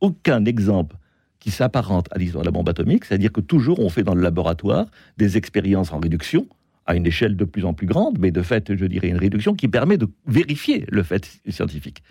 aucun 0.00 0.44
exemple 0.44 0.96
qui 1.40 1.50
s'apparente 1.50 2.08
à 2.10 2.18
l'histoire 2.18 2.42
de 2.42 2.48
la 2.48 2.52
bombe 2.52 2.68
atomique, 2.68 3.04
c'est-à-dire 3.04 3.32
que 3.32 3.40
toujours 3.40 3.78
on 3.80 3.88
fait 3.88 4.02
dans 4.02 4.14
le 4.14 4.22
laboratoire 4.22 4.86
des 5.16 5.36
expériences 5.36 5.92
en 5.92 5.98
réduction 5.98 6.46
à 6.86 6.94
une 6.94 7.06
échelle 7.06 7.36
de 7.36 7.44
plus 7.44 7.64
en 7.64 7.74
plus 7.74 7.86
grande, 7.86 8.18
mais 8.18 8.30
de 8.30 8.42
fait, 8.42 8.74
je 8.74 8.86
dirais, 8.86 9.08
une 9.08 9.18
réduction 9.18 9.54
qui 9.54 9.68
permet 9.68 9.98
de 9.98 10.08
vérifier 10.26 10.84
le 10.88 11.02
fait 11.02 11.40
scientifique. 11.48 12.02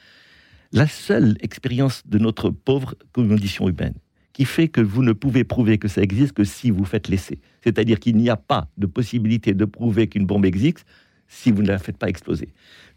La 0.72 0.88
seule 0.88 1.36
expérience 1.42 2.04
de 2.06 2.20
notre 2.20 2.50
pauvre 2.50 2.96
condition 3.14 3.68
humaine 3.68 3.96
qui 4.34 4.46
fait 4.46 4.68
que 4.68 4.82
vous 4.82 5.02
ne 5.02 5.14
pouvez 5.14 5.44
prouver 5.44 5.80
que 5.80 5.88
ça 5.88 6.04
existe 6.04 6.34
que 6.34 6.44
si 6.44 6.70
vous 6.70 6.86
faites 6.86 7.08
l'essai. 7.08 7.40
C'est-à-dire 7.64 8.00
qu'il 8.00 8.16
n'y 8.18 8.30
a 8.30 8.38
pas 8.38 8.70
de 8.78 8.86
possibilité 8.86 9.56
de 9.56 9.66
prouver 9.66 10.08
qu'une 10.08 10.28
bombe 10.28 10.46
existe 10.46 10.86
si 11.28 11.52
vous 11.52 11.62
ne 11.62 11.68
la 11.68 11.78
faites 11.80 11.98
pas 11.98 12.08
exploser. 12.10 12.50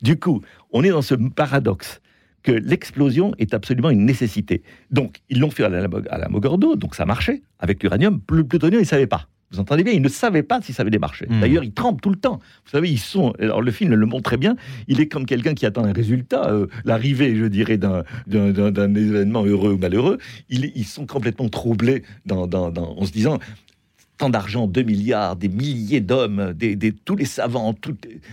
Du 0.02 0.18
coup, 0.18 0.40
on 0.72 0.82
est 0.82 0.90
dans 0.90 1.02
ce 1.02 1.14
paradoxe 1.14 2.00
que 2.42 2.52
l'explosion 2.52 3.32
est 3.38 3.52
absolument 3.52 3.90
une 3.90 4.04
nécessité. 4.06 4.62
Donc, 4.90 5.18
ils 5.28 5.38
l'ont 5.40 5.50
fait 5.50 5.64
à 5.64 5.68
la, 5.68 5.86
à 6.10 6.19
la 6.19 6.28
Mogordo, 6.28 6.75
donc 6.76 6.95
ça 6.95 7.04
marchait. 7.04 7.43
Avec 7.58 7.82
l'uranium, 7.82 8.21
le 8.30 8.45
plutonium, 8.45 8.80
ils 8.80 8.84
ne 8.84 8.88
savaient 8.88 9.06
pas. 9.06 9.28
Vous 9.52 9.58
entendez 9.58 9.82
bien, 9.82 9.93
ils 9.93 10.00
ne 10.00 10.08
savaient 10.08 10.45
pas 10.45 10.62
si 10.62 10.73
ça 10.73 10.82
allait 10.84 10.99
marcher. 10.99 11.26
Mhm. 11.28 11.40
D'ailleurs, 11.40 11.64
ils 11.64 11.73
tremblent 11.75 12.00
tout 12.00 12.08
le 12.10 12.16
temps. 12.16 12.38
Vous 12.64 12.71
savez, 12.71 12.88
ils 12.88 13.00
sont. 13.00 13.32
Alors, 13.40 13.60
le 13.60 13.71
film 13.73 13.93
le 13.95 14.06
montre 14.06 14.23
très 14.23 14.36
bien. 14.36 14.54
Il 14.86 15.00
est 15.00 15.08
comme 15.08 15.26
quelqu'un 15.26 15.54
qui 15.54 15.66
attend 15.66 15.84
un 15.84 15.93
résultat, 15.93 16.50
euh, 16.50 16.66
l'arrivée, 16.84 17.34
je 17.34 17.47
dirais, 17.47 17.76
d'un, 17.76 18.04
événement 18.28 19.45
heureux 19.45 19.73
ou 19.73 19.78
malheureux. 19.78 20.19
Ils, 20.50 20.71
ils 20.76 20.84
sont 20.86 21.04
complètement 21.04 21.49
troublés 21.49 22.04
dans, 22.26 22.47
dans- 22.47 22.71
dans- 22.71 22.97
en 22.97 23.04
se 23.04 23.10
disant 23.12 23.38
tant 24.21 24.28
d'argent, 24.28 24.67
2 24.67 24.83
milliards, 24.83 25.35
des 25.35 25.49
milliers 25.49 26.02
d'hommes, 26.02 26.52
des, 26.52 26.93
tous 26.93 27.17
les 27.17 27.25
savants, 27.25 27.75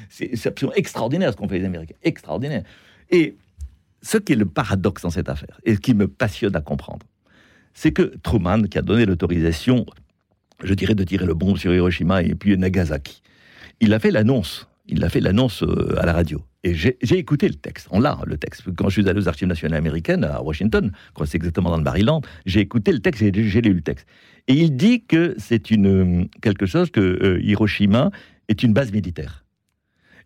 c'est 0.09 0.45
absolument 0.45 0.75
extraordinaire 0.75 1.31
ce 1.31 1.37
qu'ont 1.37 1.47
fait 1.47 1.59
les 1.59 1.65
Américains. 1.65 1.95
Extraordinaire. 2.03 2.63
Et 3.09 3.37
ce 4.01 4.17
qui 4.17 4.33
est 4.33 4.35
le 4.35 4.45
paradoxe 4.45 5.03
dans 5.03 5.09
cette 5.09 5.29
affaire, 5.29 5.61
et 5.63 5.75
ce 5.75 5.79
qui 5.79 5.93
me 5.93 6.09
passionne 6.09 6.57
à 6.57 6.61
comprendre, 6.61 7.05
c'est 7.73 7.93
que 7.93 8.13
Truman, 8.21 8.63
qui 8.63 8.77
a 8.77 8.81
donné 8.81 9.05
l'autorisation, 9.05 9.85
je 10.61 10.73
dirais, 10.73 10.93
de 10.93 11.05
tirer 11.05 11.25
le 11.25 11.33
bombe 11.33 11.57
sur 11.57 11.73
Hiroshima 11.73 12.21
et 12.21 12.35
puis 12.35 12.57
Nagasaki, 12.57 13.21
il 13.79 13.93
a 13.93 13.99
fait 13.99 14.11
l'annonce. 14.11 14.66
Il 14.89 15.03
a 15.03 15.09
fait 15.09 15.19
l'annonce 15.19 15.63
euh, 15.63 15.95
à 15.99 16.05
la 16.05 16.13
radio. 16.13 16.41
Et 16.63 16.73
j'ai 16.73 16.97
écouté 17.17 17.47
le 17.47 17.55
texte. 17.55 17.87
On 17.91 17.99
l'a, 17.99 18.19
le 18.25 18.37
texte. 18.37 18.63
Quand 18.75 18.89
je 18.89 19.01
suis 19.01 19.09
allé 19.09 19.19
aux 19.19 19.27
archives 19.27 19.47
nationales 19.47 19.77
américaines 19.77 20.23
à 20.23 20.41
Washington, 20.41 20.91
quand 21.13 21.25
c'est 21.25 21.37
exactement 21.37 21.69
dans 21.69 21.77
le 21.77 21.83
Maryland, 21.83 22.21
j'ai 22.45 22.59
écouté 22.61 22.91
le 22.91 22.99
texte 22.99 23.21
et 23.21 23.31
j'ai 23.33 23.61
lu 23.61 23.73
le 23.73 23.81
texte. 23.81 24.05
Et 24.47 24.53
il 24.53 24.75
dit 24.75 25.03
que 25.05 25.35
c'est 25.37 25.71
une 25.71 26.27
quelque 26.41 26.65
chose 26.65 26.89
que 26.91 26.99
euh, 27.01 27.39
Hiroshima 27.41 28.11
est 28.49 28.63
une 28.63 28.73
base 28.73 28.91
militaire. 28.91 29.45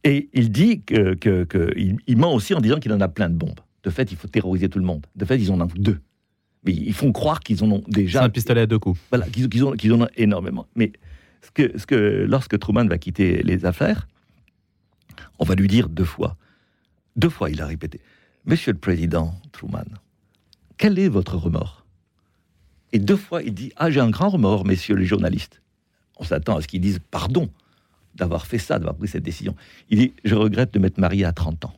Et 0.03 0.29
il 0.33 0.51
dit 0.51 0.81
que, 0.81 1.13
que- 1.15 1.43
que- 1.43 1.73
il, 1.77 1.97
il 2.07 2.17
ment 2.17 2.33
aussi 2.33 2.53
en 2.55 2.59
disant 2.61 2.79
qu'il 2.79 2.91
en 2.93 3.01
a 3.01 3.07
plein 3.07 3.29
de 3.29 3.35
bombes. 3.35 3.59
De 3.83 3.89
fait, 3.89 4.11
il 4.11 4.17
faut 4.17 4.27
terroriser 4.27 4.69
tout 4.69 4.79
le 4.79 4.85
monde. 4.85 5.05
De 5.15 5.25
fait, 5.25 5.37
ils 5.37 5.51
en 5.51 5.59
ont 5.61 5.67
deux. 5.75 5.99
Mais 6.65 6.71
ils 6.73 6.93
font 6.93 7.11
croire 7.11 7.39
qu'ils 7.39 7.63
en 7.63 7.71
ont 7.71 7.83
C'est 7.87 7.95
déjà 7.95 8.23
un 8.23 8.29
pistolet 8.29 8.61
à 8.61 8.65
deux 8.67 8.77
coups. 8.79 8.99
voilà, 9.09 9.27
qu'ils 9.27 9.49
qu'ils 9.49 9.93
en 9.93 10.01
ont 10.01 10.07
énormément. 10.15 10.67
Mais 10.75 10.91
ce 11.41 11.49
que, 11.51 11.77
ce 11.77 11.85
que, 11.87 12.25
lorsque 12.27 12.57
Truman 12.59 12.85
va 12.87 12.97
quitter 12.99 13.41
les 13.43 13.65
affaires, 13.65 14.07
on 15.39 15.45
va 15.45 15.55
lui 15.55 15.67
dire 15.67 15.89
deux 15.89 16.05
fois. 16.05 16.37
Deux 17.15 17.29
fois, 17.29 17.49
il 17.49 17.61
a 17.61 17.65
répété 17.65 17.99
Monsieur 18.45 18.71
le 18.71 18.79
Président 18.79 19.35
Truman, 19.51 19.85
quel 20.77 20.97
est 20.97 21.09
votre 21.09 21.37
remords? 21.37 21.85
Et 22.91 22.99
deux 22.99 23.15
fois, 23.15 23.43
il 23.43 23.53
dit 23.53 23.71
Ah, 23.77 23.91
j'ai 23.91 23.99
un 23.99 24.09
grand 24.09 24.29
remords, 24.29 24.65
messieurs 24.65 24.95
les 24.95 25.05
journalistes. 25.05 25.61
On 26.17 26.23
s'attend 26.23 26.57
à 26.57 26.61
ce 26.61 26.67
qu'ils 26.67 26.81
disent 26.81 26.99
Pardon 27.11 27.49
d'avoir 28.15 28.45
fait 28.45 28.57
ça, 28.57 28.79
d'avoir 28.79 28.95
pris 28.95 29.07
cette 29.07 29.23
décision. 29.23 29.55
Il 29.89 29.99
dit 29.99 30.13
Je 30.23 30.35
regrette 30.35 30.73
de 30.73 30.79
m'être 30.79 30.97
marié 30.97 31.25
à 31.25 31.33
30 31.33 31.65
ans. 31.65 31.73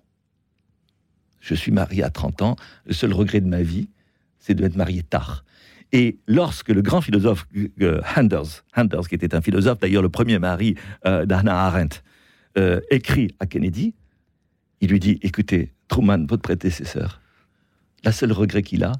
Je 1.39 1.55
suis 1.55 1.71
marié 1.71 2.03
à 2.03 2.09
30 2.09 2.41
ans. 2.41 2.55
Le 2.85 2.93
seul 2.93 3.13
regret 3.13 3.41
de 3.41 3.47
ma 3.47 3.61
vie, 3.61 3.89
c'est 4.39 4.55
de 4.55 4.61
m'être 4.61 4.77
marié 4.77 5.03
tard. 5.03 5.43
Et 5.91 6.17
lorsque 6.27 6.69
le 6.69 6.81
grand 6.81 7.01
philosophe 7.01 7.45
euh, 7.81 8.01
Anders, 8.15 9.07
qui 9.07 9.15
était 9.15 9.35
un 9.35 9.41
philosophe, 9.41 9.79
d'ailleurs 9.79 10.01
le 10.01 10.09
premier 10.09 10.39
mari 10.39 10.75
euh, 11.05 11.25
d'Hannah 11.25 11.65
Arendt, 11.65 12.01
euh, 12.57 12.79
écrit 12.89 13.35
à 13.39 13.45
Kennedy, 13.45 13.93
il 14.81 14.89
lui 14.89 14.99
dit 14.99 15.19
Écoutez, 15.21 15.73
Truman, 15.87 16.25
votre 16.27 16.41
prédécesseur, 16.41 17.21
la 18.03 18.11
seule 18.11 18.31
regret 18.31 18.63
qu'il 18.63 18.83
a, 18.83 18.93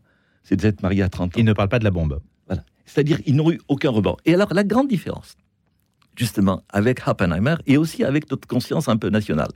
c'est 0.44 0.56
d'être 0.56 0.82
marié 0.82 1.04
à 1.04 1.10
30 1.10 1.30
ans. 1.30 1.40
Il 1.40 1.46
ne 1.46 1.54
parle 1.54 1.70
pas 1.70 1.80
de 1.80 1.84
la 1.84 1.92
bombe. 1.92 2.22
Voilà. 2.48 2.64
C'est-à-dire, 2.86 3.20
ils 3.26 3.36
n'ont 3.36 3.52
eu 3.52 3.60
aucun 3.68 3.90
rebord. 3.90 4.18
Et 4.26 4.34
alors, 4.34 4.54
la 4.54 4.64
grande 4.64 4.88
différence, 4.88 5.36
justement, 6.16 6.64
avec 6.70 7.08
Oppenheimer 7.08 7.56
et 7.66 7.78
aussi 7.78 8.04
avec 8.04 8.30
notre 8.30 8.48
conscience 8.48 8.88
un 8.88 8.98
peu 8.98 9.10
nationale, 9.10 9.52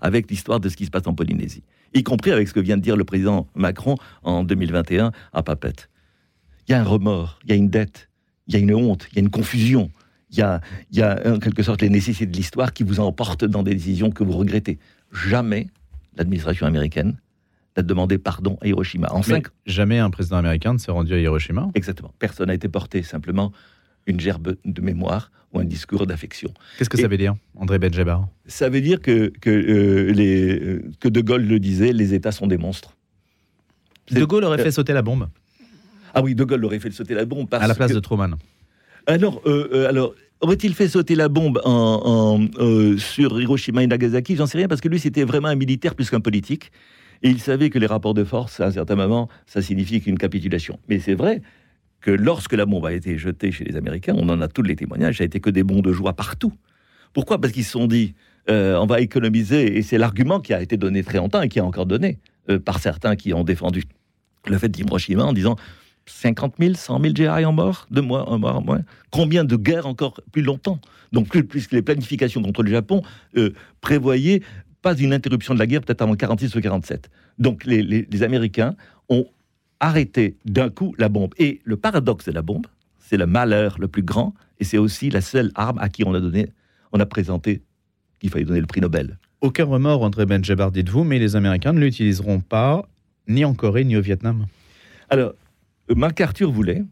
avec 0.00 0.30
l'histoire 0.30 0.60
de 0.60 0.68
ce 0.68 0.76
qui 0.76 0.86
se 0.86 0.90
passe 0.90 1.06
en 1.06 1.14
Polynésie, 1.14 1.62
y 1.94 2.02
compris 2.02 2.30
avec 2.30 2.48
ce 2.48 2.54
que 2.54 2.60
vient 2.60 2.76
de 2.76 2.82
dire 2.82 2.96
le 2.96 3.04
président 3.04 3.46
Macron 3.54 3.96
en 4.22 4.44
2021 4.44 5.12
à 5.32 5.42
Papette. 5.42 5.88
Il 6.68 6.72
y 6.72 6.74
a 6.74 6.80
un 6.80 6.84
remords, 6.84 7.38
il 7.44 7.50
y 7.50 7.52
a 7.52 7.56
une 7.56 7.68
dette, 7.68 8.08
il 8.46 8.54
y 8.54 8.56
a 8.56 8.60
une 8.60 8.74
honte, 8.74 9.08
il 9.10 9.16
y 9.16 9.18
a 9.18 9.22
une 9.22 9.30
confusion, 9.30 9.90
il 10.32 10.38
y 10.38 10.42
a, 10.42 10.60
y 10.92 11.02
a 11.02 11.20
en 11.26 11.38
quelque 11.38 11.62
sorte 11.62 11.82
les 11.82 11.88
nécessités 11.90 12.26
de 12.26 12.36
l'histoire 12.36 12.72
qui 12.72 12.82
vous 12.84 13.00
emportent 13.00 13.44
dans 13.44 13.62
des 13.62 13.74
décisions 13.74 14.10
que 14.10 14.22
vous 14.24 14.32
regrettez. 14.32 14.78
Jamais 15.12 15.66
l'administration 16.16 16.66
américaine 16.66 17.16
n'a 17.76 17.82
demandé 17.82 18.18
pardon 18.18 18.58
à 18.60 18.66
Hiroshima. 18.68 19.08
En 19.12 19.22
cinq 19.22 19.46
jamais 19.66 19.98
un 19.98 20.10
président 20.10 20.36
américain 20.36 20.72
ne 20.72 20.78
s'est 20.78 20.90
rendu 20.90 21.12
à 21.14 21.18
Hiroshima. 21.18 21.68
Exactement. 21.74 22.12
Personne 22.18 22.46
n'a 22.48 22.54
été 22.54 22.68
porté, 22.68 23.02
simplement 23.02 23.52
une 24.06 24.18
gerbe 24.20 24.56
de 24.64 24.80
mémoire 24.80 25.30
ou 25.52 25.58
un 25.60 25.64
discours 25.64 26.06
d'affection. 26.06 26.52
Qu'est-ce 26.78 26.88
que 26.90 26.96
Et- 26.96 27.02
ça 27.02 27.08
veut 27.08 27.16
dire, 27.18 27.34
André 27.56 27.78
Benjebar? 27.78 28.28
Ça 28.46 28.68
veut 28.68 28.80
dire 28.80 29.00
que, 29.00 29.32
que, 29.40 29.50
euh, 29.50 30.12
les, 30.12 30.58
euh, 30.60 30.82
que 31.00 31.08
De 31.08 31.20
Gaulle 31.20 31.44
le 31.44 31.58
disait, 31.58 31.92
les 31.92 32.14
États 32.14 32.32
sont 32.32 32.46
des 32.46 32.56
monstres. 32.56 32.96
De 34.10 34.24
Gaulle 34.24 34.44
aurait 34.44 34.60
euh, 34.60 34.64
fait 34.64 34.70
sauter 34.72 34.92
la 34.92 35.02
bombe 35.02 35.28
Ah 36.14 36.22
oui, 36.22 36.34
De 36.34 36.42
Gaulle 36.44 36.64
aurait 36.64 36.78
fait 36.80 36.90
sauter 36.90 37.14
la 37.14 37.24
bombe 37.24 37.48
parce 37.48 37.62
à 37.62 37.66
la 37.68 37.74
place 37.74 37.90
que- 37.90 37.96
de 37.96 38.00
Truman. 38.00 38.36
Alors, 39.06 39.42
euh, 39.46 39.68
euh, 39.72 39.88
alors 39.88 40.14
Aurait-il 40.42 40.74
fait 40.74 40.88
sauter 40.88 41.16
la 41.16 41.28
bombe 41.28 41.60
en, 41.66 42.46
euh, 42.58 42.96
sur 42.96 43.38
Hiroshima 43.38 43.82
et 43.82 43.86
Nagasaki? 43.86 44.36
J'en 44.36 44.46
sais 44.46 44.56
rien, 44.56 44.68
parce 44.68 44.80
que 44.80 44.88
lui, 44.88 44.98
c'était 44.98 45.24
vraiment 45.24 45.48
un 45.48 45.54
militaire 45.54 45.94
plus 45.94 46.08
qu'un 46.08 46.20
politique. 46.20 46.72
Et 47.22 47.28
il 47.28 47.40
savait 47.40 47.68
que 47.68 47.78
les 47.78 47.84
rapports 47.84 48.14
de 48.14 48.24
force, 48.24 48.58
à 48.58 48.68
un 48.68 48.70
certain 48.70 48.94
moment, 48.94 49.28
ça 49.44 49.60
signifie 49.60 50.00
qu'une 50.00 50.16
capitulation. 50.16 50.78
Mais 50.88 50.98
c'est 50.98 51.12
vrai 51.12 51.42
que 52.00 52.10
lorsque 52.10 52.54
la 52.54 52.64
bombe 52.64 52.86
a 52.86 52.94
été 52.94 53.18
jetée 53.18 53.52
chez 53.52 53.64
les 53.64 53.76
Américains, 53.76 54.14
on 54.16 54.30
en 54.30 54.40
a 54.40 54.48
tous 54.48 54.62
les 54.62 54.76
témoignages, 54.76 55.18
ça 55.18 55.24
a 55.24 55.26
été 55.26 55.40
que 55.40 55.50
des 55.50 55.62
bons 55.62 55.82
de 55.82 55.92
joie 55.92 56.14
partout. 56.14 56.54
Pourquoi? 57.12 57.38
Parce 57.38 57.52
qu'ils 57.52 57.66
se 57.66 57.72
sont 57.72 57.86
dit, 57.86 58.14
on 58.48 58.86
va 58.86 59.02
économiser, 59.02 59.76
et 59.76 59.82
c'est 59.82 59.98
l'argument 59.98 60.40
qui 60.40 60.54
a 60.54 60.62
été 60.62 60.78
donné 60.78 61.02
très 61.02 61.18
longtemps 61.18 61.42
et 61.42 61.50
qui 61.50 61.58
est 61.58 61.62
encore 61.62 61.84
donné 61.84 62.18
par 62.64 62.78
certains 62.78 63.14
qui 63.14 63.34
ont 63.34 63.44
défendu 63.44 63.82
le 64.46 64.56
fait 64.56 64.70
d'Hiroshima 64.70 65.24
en 65.24 65.34
disant 65.34 65.56
50 66.06 66.54
000, 66.58 66.74
100 66.74 67.00
000 67.00 67.14
GRI 67.14 67.44
en 67.44 67.52
mort, 67.52 67.86
de 67.90 68.00
mois 68.00 68.28
en 68.28 68.38
mort, 68.38 68.62
moins. 68.62 68.82
Combien 69.10 69.44
de 69.44 69.56
guerres 69.56 69.86
encore 69.86 70.20
plus 70.32 70.42
longtemps? 70.42 70.80
Donc, 71.12 71.28
plus 71.28 71.70
les 71.72 71.82
planifications 71.82 72.42
contre 72.42 72.62
le 72.62 72.70
Japon 72.70 73.02
euh, 73.36 73.50
prévoyaient 73.80 74.42
pas 74.82 74.96
une 74.96 75.12
interruption 75.12 75.54
de 75.54 75.58
la 75.58 75.66
guerre, 75.66 75.82
peut-être 75.82 76.02
avant 76.02 76.14
46 76.14 76.54
ou 76.54 76.60
47. 76.60 77.10
Donc, 77.38 77.64
les, 77.64 77.82
les 77.82 78.22
Américains 78.22 78.74
ont 79.08 79.26
arrêté 79.80 80.36
d'un 80.44 80.70
coup 80.70 80.94
la 80.98 81.08
bombe. 81.08 81.34
Et 81.38 81.60
le 81.64 81.76
paradoxe 81.76 82.26
de 82.26 82.32
la 82.32 82.42
bombe, 82.42 82.66
c'est 82.98 83.16
le 83.16 83.26
malheur 83.26 83.76
le 83.78 83.88
plus 83.88 84.02
grand, 84.02 84.34
et 84.60 84.64
c'est 84.64 84.78
aussi 84.78 85.10
la 85.10 85.20
seule 85.20 85.50
arme 85.54 85.78
à 85.78 85.88
qui 85.88 86.04
on 86.04 86.14
a 86.14 86.20
donné, 86.20 86.50
on 86.92 87.00
a 87.00 87.06
présenté 87.06 87.62
qu'il 88.20 88.30
fallait 88.30 88.44
donner 88.44 88.60
le 88.60 88.66
prix 88.66 88.80
Nobel. 88.80 89.18
Aucun 89.40 89.64
remords, 89.64 90.02
André 90.02 90.26
Benjabar, 90.26 90.70
dites-vous, 90.70 91.02
mais 91.02 91.18
les 91.18 91.34
Américains 91.34 91.72
ne 91.72 91.80
l'utiliseront 91.80 92.40
pas 92.40 92.86
ni 93.26 93.44
en 93.44 93.54
Corée 93.54 93.84
ni 93.84 93.96
au 93.96 94.02
Vietnam. 94.02 94.46
Alors, 95.08 95.32
MacArthur 95.94 96.50
voulait. 96.50 96.84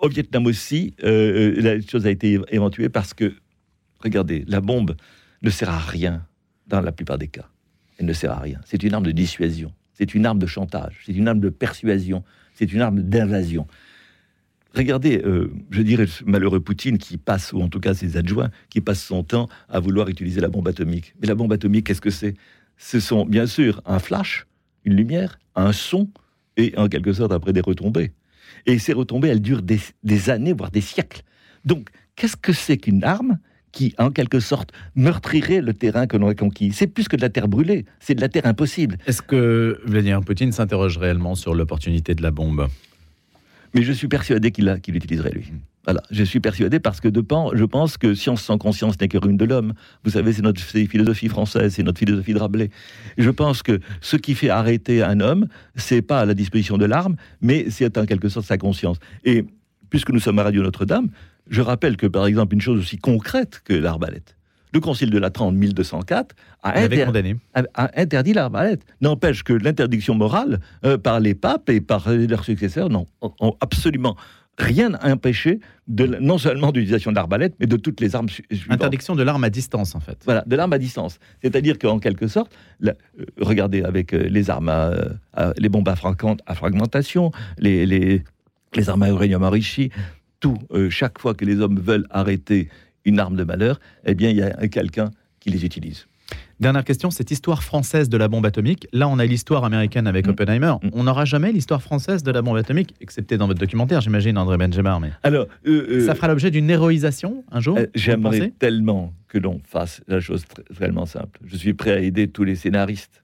Au 0.00 0.08
Vietnam 0.08 0.46
aussi, 0.46 0.94
euh, 1.04 1.56
euh, 1.56 1.60
la 1.60 1.80
chose 1.80 2.06
a 2.06 2.10
été 2.10 2.38
éventuée 2.50 2.88
parce 2.88 3.14
que, 3.14 3.34
regardez, 4.00 4.44
la 4.46 4.60
bombe 4.60 4.96
ne 5.42 5.50
sert 5.50 5.70
à 5.70 5.78
rien 5.78 6.26
dans 6.66 6.80
la 6.80 6.92
plupart 6.92 7.18
des 7.18 7.28
cas. 7.28 7.48
Elle 7.98 8.06
ne 8.06 8.12
sert 8.12 8.30
à 8.30 8.40
rien. 8.40 8.60
C'est 8.66 8.82
une 8.82 8.92
arme 8.92 9.04
de 9.04 9.12
dissuasion, 9.12 9.72
c'est 9.94 10.14
une 10.14 10.26
arme 10.26 10.38
de 10.38 10.46
chantage, 10.46 11.02
c'est 11.06 11.12
une 11.12 11.28
arme 11.28 11.40
de 11.40 11.48
persuasion, 11.48 12.24
c'est 12.54 12.72
une 12.72 12.82
arme 12.82 13.00
d'invasion. 13.00 13.66
Regardez, 14.74 15.22
euh, 15.24 15.50
je 15.70 15.80
dirais, 15.80 16.04
malheureux 16.26 16.60
Poutine 16.60 16.98
qui 16.98 17.16
passe, 17.16 17.54
ou 17.54 17.62
en 17.62 17.68
tout 17.68 17.80
cas 17.80 17.94
ses 17.94 18.18
adjoints, 18.18 18.50
qui 18.68 18.82
passent 18.82 19.02
son 19.02 19.22
temps 19.22 19.48
à 19.70 19.80
vouloir 19.80 20.08
utiliser 20.08 20.42
la 20.42 20.48
bombe 20.48 20.68
atomique. 20.68 21.14
Mais 21.20 21.26
la 21.26 21.34
bombe 21.34 21.52
atomique, 21.54 21.86
qu'est-ce 21.86 22.02
que 22.02 22.10
c'est? 22.10 22.34
Ce 22.76 23.00
sont 23.00 23.24
bien 23.24 23.46
sûr 23.46 23.80
un 23.86 23.98
flash, 23.98 24.46
une 24.84 24.94
lumière, 24.94 25.38
un 25.54 25.72
son, 25.72 26.10
et 26.58 26.74
en 26.76 26.88
quelque 26.88 27.12
sorte 27.14 27.32
après 27.32 27.54
des 27.54 27.60
retombées. 27.60 28.12
Et 28.66 28.78
ces 28.78 28.92
retombées, 28.92 29.28
elles 29.28 29.42
durent 29.42 29.62
des, 29.62 30.30
années, 30.30 30.52
voire 30.52 30.70
des 30.70 30.80
siècles. 30.80 31.22
Donc, 31.64 31.88
qu'est-ce 32.14 32.36
que 32.36 32.52
c'est 32.52 32.76
qu'une 32.76 33.04
arme 33.04 33.38
qui, 33.72 33.94
en 33.98 34.10
quelque 34.10 34.40
sorte, 34.40 34.72
meurtrirait 34.94 35.60
le 35.60 35.74
terrain 35.74 36.06
que 36.06 36.16
l'on 36.16 36.28
a 36.28 36.34
conquis? 36.34 36.72
C'est 36.72 36.86
plus 36.86 37.08
que 37.08 37.16
de 37.16 37.22
la 37.22 37.28
terre 37.28 37.48
brûlée, 37.48 37.84
c'est 38.00 38.14
de 38.14 38.20
la 38.20 38.28
terre 38.28 38.46
impossible. 38.46 38.98
Est-ce 39.06 39.22
que 39.22 39.80
Vladimir 39.84 40.20
Poutine 40.20 40.52
s'interroge 40.52 40.98
réellement 40.98 41.34
sur 41.34 41.54
l'opportunité 41.54 42.14
de 42.14 42.22
la 42.22 42.30
bombe? 42.30 42.68
Mais 43.74 43.82
je 43.82 43.92
suis 43.92 44.08
persuadé 44.08 44.52
qu'il 44.52 44.64
l'utiliserait, 44.88 45.30
lui. 45.30 45.52
Voilà, 45.86 46.02
je 46.10 46.24
suis 46.24 46.40
persuadé 46.40 46.80
parce 46.80 47.00
que 47.00 47.06
de 47.06 47.20
pan, 47.20 47.52
je 47.54 47.64
pense 47.64 47.96
que 47.96 48.14
science 48.14 48.42
sans 48.42 48.58
conscience 48.58 49.00
n'est 49.00 49.06
que 49.06 49.18
ruine 49.18 49.36
de 49.36 49.44
l'homme. 49.44 49.72
Vous 50.02 50.10
savez, 50.10 50.32
c'est 50.32 50.42
notre 50.42 50.60
philosophie 50.60 51.28
française, 51.28 51.74
c'est 51.74 51.84
notre 51.84 52.00
philosophie 52.00 52.34
de 52.34 52.40
Rabelais. 52.40 52.70
je 53.16 53.30
pense 53.30 53.62
que 53.62 53.78
ce 54.00 54.16
qui 54.16 54.34
fait 54.34 54.50
arrêter 54.50 55.04
un 55.04 55.20
homme, 55.20 55.46
c'est 55.76 56.02
pas 56.02 56.24
la 56.24 56.34
disposition 56.34 56.76
de 56.76 56.86
l'arme, 56.86 57.14
mais 57.40 57.70
c'est 57.70 57.96
en 57.98 58.04
quelque 58.04 58.28
sorte 58.28 58.46
sa 58.46 58.58
conscience. 58.58 58.96
Et 59.24 59.44
puisque 59.88 60.10
nous 60.10 60.18
sommes 60.18 60.40
à 60.40 60.42
Radio 60.42 60.62
Notre-Dame, 60.62 61.08
je 61.48 61.60
rappelle 61.60 61.96
que 61.96 62.08
par 62.08 62.26
exemple 62.26 62.54
une 62.54 62.60
chose 62.60 62.80
aussi 62.80 62.98
concrète 62.98 63.62
que 63.64 63.72
l'arbalète. 63.72 64.36
Le 64.72 64.80
Concile 64.80 65.10
de 65.10 65.18
Latran 65.18 65.46
en 65.46 65.52
1204 65.52 66.34
a, 66.64 66.80
interdit 67.94 68.32
l'arbalète. 68.32 68.82
N'empêche 69.00 69.44
que 69.44 69.52
l'interdiction 69.52 70.16
morale 70.16 70.58
euh, 70.84 70.98
par 70.98 71.20
les 71.20 71.36
papes 71.36 71.70
et 71.70 71.80
par 71.80 72.10
leurs 72.10 72.44
successeurs 72.44 72.90
n'ont 72.90 73.06
absolument 73.60 74.16
rien 74.58 74.90
n'a 74.90 75.12
empêché 75.12 75.60
de, 75.88 76.06
non 76.06 76.38
seulement 76.38 76.72
d'utilisation 76.72 77.10
de 77.10 77.16
l'arbalète, 77.16 77.54
mais 77.60 77.66
de 77.66 77.76
toutes 77.76 78.00
les 78.00 78.14
armes 78.16 78.28
Interdiction 78.68 79.14
de 79.14 79.22
l'arme 79.22 79.44
à 79.44 79.50
distance, 79.50 79.94
en 79.94 80.00
fait. 80.00 80.18
Voilà, 80.24 80.44
de 80.46 80.56
l'arme 80.56 80.72
à 80.72 80.78
distance. 80.78 81.18
C'est-à-dire 81.42 81.78
qu'en 81.78 81.98
quelque 81.98 82.26
sorte, 82.26 82.56
euh, 82.84 82.92
regardez 83.40 83.82
avec 83.82 84.12
euh, 84.12 84.28
les 84.28 84.50
armes, 84.50 84.68
à, 84.68 85.52
les 85.56 85.68
bombes 85.68 85.88
à, 85.88 85.96
fragmentation, 86.54 87.30
les, 87.58 87.86
les, 87.86 88.22
les, 88.74 88.88
armes 88.88 89.02
à 89.02 89.08
uranium 89.08 89.42
enrichi, 89.42 89.90
tout, 90.40 90.58
euh, 90.72 90.90
chaque 90.90 91.18
fois 91.18 91.34
que 91.34 91.44
les 91.44 91.60
hommes 91.60 91.78
veulent 91.78 92.06
arrêter 92.10 92.68
une 93.04 93.20
arme 93.20 93.36
de 93.36 93.44
malheur, 93.44 93.78
eh 94.04 94.14
bien, 94.14 94.30
il 94.30 94.36
y 94.36 94.42
a 94.42 94.68
quelqu'un 94.68 95.10
qui 95.38 95.50
les 95.50 95.64
utilise. 95.64 96.06
Dernière 96.58 96.84
question, 96.84 97.10
cette 97.10 97.30
histoire 97.30 97.62
française 97.62 98.08
de 98.08 98.16
la 98.16 98.28
bombe 98.28 98.46
atomique. 98.46 98.88
Là, 98.94 99.08
on 99.08 99.18
a 99.18 99.26
l'histoire 99.26 99.64
américaine 99.64 100.06
avec 100.06 100.26
mm. 100.26 100.30
Oppenheimer. 100.30 100.74
Mm. 100.82 100.88
On 100.94 101.04
n'aura 101.04 101.26
jamais 101.26 101.52
l'histoire 101.52 101.82
française 101.82 102.22
de 102.22 102.30
la 102.30 102.40
bombe 102.40 102.56
atomique, 102.56 102.94
excepté 103.02 103.36
dans 103.36 103.46
votre 103.46 103.60
documentaire, 103.60 104.00
j'imagine, 104.00 104.38
André 104.38 104.56
Benjamin. 104.56 104.98
Mais 104.98 105.10
alors, 105.22 105.46
euh, 105.66 105.86
euh, 105.90 106.06
ça 106.06 106.14
fera 106.14 106.28
l'objet 106.28 106.50
d'une 106.50 106.70
héroïsation 106.70 107.44
un 107.52 107.60
jour. 107.60 107.76
Euh, 107.76 107.86
j'aimerais 107.94 108.54
tellement 108.58 109.12
que 109.28 109.36
l'on 109.36 109.60
fasse 109.64 110.00
la 110.08 110.18
chose 110.18 110.44
réellement 110.70 111.04
simple. 111.04 111.38
Je 111.44 111.56
suis 111.56 111.74
prêt 111.74 111.92
à 111.92 112.00
aider 112.00 112.28
tous 112.28 112.44
les 112.44 112.56
scénaristes. 112.56 113.22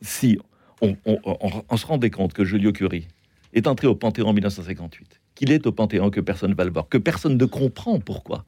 Si 0.00 0.36
on, 0.80 0.96
se 1.76 1.86
rendait 1.86 2.10
compte 2.10 2.32
que 2.32 2.44
Julio 2.44 2.72
Curie 2.72 3.06
est 3.52 3.68
entré 3.68 3.86
au 3.86 3.94
Panthéon 3.94 4.28
en 4.28 4.32
1958, 4.32 5.20
qu'il 5.36 5.52
est 5.52 5.64
au 5.66 5.72
Panthéon, 5.72 6.10
que 6.10 6.20
personne 6.20 6.50
ne 6.50 6.56
va 6.56 6.64
le 6.64 6.72
voir, 6.72 6.88
que 6.88 6.98
personne 6.98 7.36
ne 7.36 7.44
comprend 7.44 8.00
pourquoi. 8.00 8.44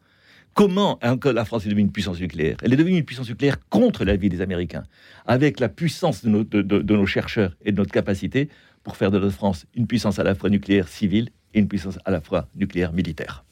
Comment 0.55 0.99
la 1.25 1.45
France 1.45 1.65
est 1.65 1.69
devenue 1.69 1.83
une 1.83 1.93
puissance 1.93 2.21
nucléaire? 2.21 2.57
Elle 2.63 2.73
est 2.73 2.77
devenue 2.77 2.99
une 2.99 3.05
puissance 3.05 3.29
nucléaire 3.29 3.57
contre 3.69 4.05
la 4.05 4.17
vie 4.17 4.29
des 4.29 4.41
Américains, 4.41 4.85
avec 5.27 5.61
la 5.61 5.69
puissance 5.69 6.25
de 6.25 6.29
nos, 6.29 6.45
de 6.45 6.95
nos, 6.95 7.07
chercheurs 7.07 7.57
et 7.65 7.73
de 7.73 7.77
notre 7.77 7.93
capacité 7.93 8.49
pour 8.83 8.97
faire 8.97 9.11
de 9.11 9.19
notre 9.19 9.35
France 9.35 9.67
une 9.75 9.87
puissance 9.87 10.19
à 10.19 10.25
la 10.25 10.35
fois 10.35 10.51
nucléaire 10.51 10.89
civile 10.89 11.31
et 11.55 11.61
une 11.61 11.69
puissance 11.69 11.99
à 12.05 12.11
la 12.11 12.21
fois 12.21 12.49
nucléaire 12.55 12.93
militaire. 12.93 13.45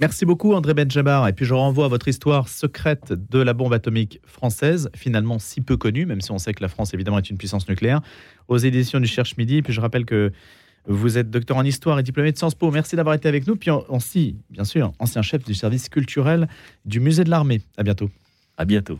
Merci 0.00 0.24
beaucoup 0.24 0.52
André 0.54 0.74
Benjabar. 0.74 1.28
Et 1.28 1.32
puis 1.32 1.44
je 1.44 1.54
renvoie 1.54 1.84
à 1.84 1.88
votre 1.88 2.08
histoire 2.08 2.48
secrète 2.48 3.12
de 3.12 3.38
la 3.38 3.52
bombe 3.52 3.72
atomique 3.72 4.20
française, 4.24 4.90
finalement 4.96 5.38
si 5.38 5.60
peu 5.60 5.76
connue, 5.76 6.06
même 6.06 6.20
si 6.20 6.32
on 6.32 6.38
sait 6.38 6.54
que 6.54 6.62
la 6.62 6.68
France 6.68 6.92
évidemment 6.92 7.18
est 7.18 7.30
une 7.30 7.38
puissance 7.38 7.68
nucléaire, 7.68 8.00
aux 8.48 8.58
éditions 8.58 8.98
du 8.98 9.06
Cherche 9.06 9.36
Midi. 9.36 9.58
Et 9.58 9.62
puis 9.62 9.72
je 9.72 9.80
rappelle 9.80 10.04
que 10.04 10.32
vous 10.86 11.18
êtes 11.18 11.30
docteur 11.30 11.56
en 11.56 11.64
histoire 11.64 11.98
et 11.98 12.02
diplômé 12.02 12.32
de 12.32 12.38
Sciences 12.38 12.54
Po. 12.54 12.70
Merci 12.70 12.96
d'avoir 12.96 13.14
été 13.14 13.28
avec 13.28 13.46
nous. 13.46 13.56
Puis 13.56 13.70
aussi, 13.88 14.36
bien 14.50 14.64
sûr, 14.64 14.92
ancien 14.98 15.22
chef 15.22 15.44
du 15.44 15.54
service 15.54 15.88
culturel 15.88 16.48
du 16.84 17.00
musée 17.00 17.24
de 17.24 17.30
l'armée. 17.30 17.62
À 17.76 17.82
bientôt. 17.82 18.10
À 18.56 18.64
bientôt. 18.64 18.98